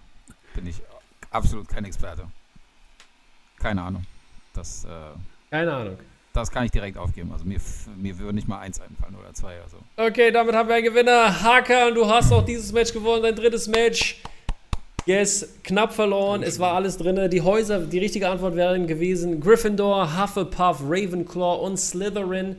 bin 0.55 0.65
ich 0.65 0.81
absolut 1.29 1.67
kein 1.67 1.85
Experte. 1.85 2.27
Keine 3.59 3.83
Ahnung. 3.83 4.05
Das, 4.53 4.85
äh, 4.85 4.89
Keine 5.49 5.73
Ahnung. 5.73 5.97
Das 6.33 6.51
kann 6.51 6.65
ich 6.65 6.71
direkt 6.71 6.97
aufgeben. 6.97 7.31
Also 7.31 7.45
mir, 7.45 7.59
mir 7.97 8.17
würde 8.19 8.33
nicht 8.33 8.47
mal 8.47 8.59
eins 8.59 8.79
einfallen 8.79 9.15
oder 9.15 9.33
zwei 9.33 9.57
oder 9.57 9.69
so. 9.69 9.77
Okay, 9.97 10.31
damit 10.31 10.55
haben 10.55 10.69
wir 10.69 10.75
einen 10.75 10.85
Gewinner. 10.85 11.41
Hakan, 11.43 11.93
du 11.93 12.07
hast 12.07 12.31
auch 12.31 12.45
dieses 12.45 12.71
Match 12.71 12.93
gewonnen, 12.93 13.23
dein 13.23 13.35
drittes 13.35 13.67
Match. 13.67 14.21
Yes, 15.05 15.55
knapp 15.63 15.93
verloren. 15.93 16.43
Es 16.43 16.59
war 16.59 16.73
alles 16.73 16.97
drin. 16.97 17.29
Die 17.29 17.41
Häuser, 17.41 17.79
die 17.79 17.99
richtige 17.99 18.29
Antwort 18.29 18.55
wären 18.55 18.87
gewesen: 18.87 19.41
Gryffindor, 19.41 20.21
Hufflepuff, 20.21 20.81
Ravenclaw 20.83 21.65
und 21.65 21.77
Slytherin. 21.77 22.55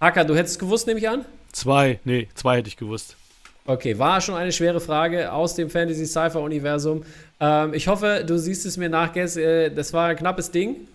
Hakan, 0.00 0.26
du 0.26 0.36
hättest 0.36 0.58
gewusst, 0.58 0.86
nehme 0.86 0.98
ich 0.98 1.08
an? 1.08 1.24
Zwei, 1.52 2.00
nee, 2.04 2.28
zwei 2.34 2.58
hätte 2.58 2.68
ich 2.68 2.76
gewusst. 2.76 3.16
Okay, 3.66 3.98
war 3.98 4.20
schon 4.20 4.34
eine 4.36 4.52
schwere 4.52 4.80
Frage 4.80 5.32
aus 5.32 5.54
dem 5.54 5.68
Fantasy 5.68 6.06
Cypher 6.06 6.40
Universum. 6.40 7.02
Ähm, 7.40 7.74
ich 7.74 7.88
hoffe, 7.88 8.24
du 8.26 8.38
siehst 8.38 8.64
es 8.64 8.76
mir 8.76 8.88
nach, 8.88 9.12
Guess. 9.12 9.36
Äh, 9.36 9.70
das 9.70 9.92
war 9.92 10.08
ein 10.08 10.16
knappes 10.16 10.50
Ding. 10.50 10.86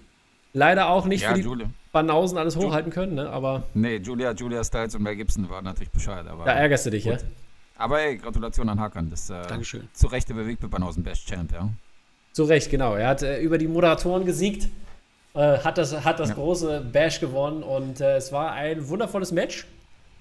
Leider 0.53 0.89
auch 0.89 1.05
nicht 1.05 1.21
ja, 1.23 1.29
für 1.29 1.35
die 1.35 1.41
Julia. 1.41 1.69
Banausen 1.91 2.37
alles 2.37 2.55
hochhalten 2.55 2.91
können, 2.91 3.15
ne? 3.15 3.29
aber 3.29 3.63
Nee, 3.73 3.97
Julia, 3.97 4.31
Julia 4.33 4.63
Stiles 4.63 4.95
und 4.95 5.03
Mel 5.03 5.15
Gibson 5.15 5.49
waren 5.49 5.63
natürlich 5.65 5.91
Bescheid. 5.91 6.25
Aber, 6.27 6.45
da 6.45 6.51
ärgerst 6.53 6.85
du 6.85 6.89
dich, 6.89 7.05
ja? 7.05 7.17
aber 7.77 8.01
ey, 8.01 8.17
Gratulation 8.17 8.67
an 8.69 8.79
Hakan. 8.79 9.09
Das 9.09 9.29
äh, 9.29 9.41
Dankeschön. 9.47 9.87
zu 9.93 10.07
Recht 10.07 10.27
der 10.29 10.35
Bewegtbebanausen 10.35 11.03
Best 11.03 11.27
Champ, 11.27 11.51
ja. 11.53 11.69
Zu 12.33 12.43
Recht, 12.45 12.69
genau. 12.69 12.95
Er 12.95 13.07
hat 13.09 13.23
äh, 13.23 13.39
über 13.41 13.57
die 13.57 13.67
Moderatoren 13.67 14.25
gesiegt, 14.25 14.69
äh, 15.33 15.57
hat 15.59 15.77
das, 15.77 16.03
hat 16.05 16.19
das 16.19 16.29
Ja. 16.29 16.35
große 16.35 16.81
Bash 16.91 17.19
gewonnen 17.19 17.63
und 17.63 17.99
äh, 18.01 18.15
es 18.17 18.31
war 18.31 18.51
ein 18.53 18.87
wundervolles 18.89 19.31
Match. 19.31 19.65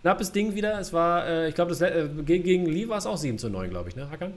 Knappes 0.02 0.32
Ding 0.32 0.54
wieder. 0.54 0.78
Es 0.80 0.92
war, 0.92 1.26
äh, 1.26 1.48
ich 1.48 1.54
glaube, 1.54 1.72
äh, 1.84 2.08
gegen, 2.22 2.42
gegen 2.44 2.66
Lee 2.66 2.88
war 2.88 2.98
es 2.98 3.06
auch 3.06 3.16
7 3.18 3.38
zu 3.38 3.48
9, 3.50 3.68
glaube 3.70 3.88
ich, 3.90 3.96
ne, 3.96 4.08
Hakan? 4.10 4.32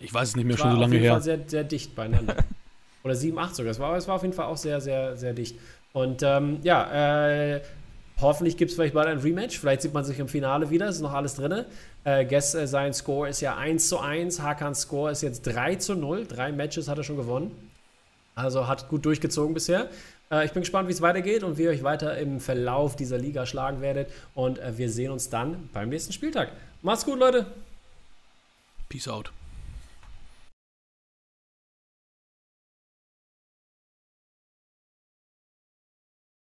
Ich 0.00 0.14
weiß 0.14 0.28
es 0.30 0.36
nicht 0.36 0.46
mehr, 0.46 0.54
Es 0.54 0.60
schon 0.60 0.70
war 0.70 0.76
so 0.76 0.78
auf 0.78 0.82
lange 0.82 0.94
jeden 0.94 1.06
Fall 1.08 1.16
her. 1.16 1.22
sehr, 1.22 1.40
sehr 1.48 1.64
dicht 1.64 1.94
beieinander. 1.94 2.36
Oder 3.08 3.16
7, 3.16 3.38
8 3.38 3.56
sogar. 3.56 3.70
Es 3.70 3.78
war, 3.78 3.96
es 3.96 4.06
war 4.06 4.16
auf 4.16 4.22
jeden 4.22 4.34
Fall 4.34 4.44
auch 4.44 4.58
sehr, 4.58 4.82
sehr, 4.82 5.16
sehr 5.16 5.32
dicht. 5.32 5.56
Und 5.94 6.22
ähm, 6.22 6.58
ja, 6.62 7.54
äh, 7.54 7.62
hoffentlich 8.20 8.58
gibt 8.58 8.70
es 8.70 8.74
vielleicht 8.76 8.92
bald 8.92 9.08
ein 9.08 9.18
Rematch. 9.18 9.58
Vielleicht 9.58 9.80
sieht 9.80 9.94
man 9.94 10.04
sich 10.04 10.18
im 10.18 10.28
Finale 10.28 10.68
wieder. 10.68 10.88
Es 10.88 10.96
ist 10.96 11.02
noch 11.02 11.14
alles 11.14 11.34
drin. 11.34 11.64
Äh, 12.04 12.26
Guess, 12.26 12.54
äh, 12.54 12.66
sein 12.66 12.92
Score 12.92 13.26
ist 13.26 13.40
ja 13.40 13.56
1 13.56 13.88
zu 13.88 13.98
1. 13.98 14.42
Hakans 14.42 14.82
Score 14.82 15.10
ist 15.10 15.22
jetzt 15.22 15.42
3 15.46 15.76
zu 15.76 15.94
0. 15.94 16.26
Drei 16.26 16.52
Matches 16.52 16.86
hat 16.86 16.98
er 16.98 17.04
schon 17.04 17.16
gewonnen. 17.16 17.50
Also 18.34 18.68
hat 18.68 18.90
gut 18.90 19.06
durchgezogen 19.06 19.54
bisher. 19.54 19.88
Äh, 20.30 20.44
ich 20.44 20.52
bin 20.52 20.60
gespannt, 20.60 20.86
wie 20.88 20.92
es 20.92 21.00
weitergeht 21.00 21.44
und 21.44 21.56
wie 21.56 21.62
ihr 21.62 21.70
euch 21.70 21.84
weiter 21.84 22.18
im 22.18 22.40
Verlauf 22.40 22.94
dieser 22.94 23.16
Liga 23.16 23.46
schlagen 23.46 23.80
werdet. 23.80 24.10
Und 24.34 24.58
äh, 24.58 24.76
wir 24.76 24.90
sehen 24.90 25.12
uns 25.12 25.30
dann 25.30 25.70
beim 25.72 25.88
nächsten 25.88 26.12
Spieltag. 26.12 26.52
Macht's 26.82 27.06
gut, 27.06 27.18
Leute. 27.18 27.46
Peace 28.90 29.08
out. 29.08 29.32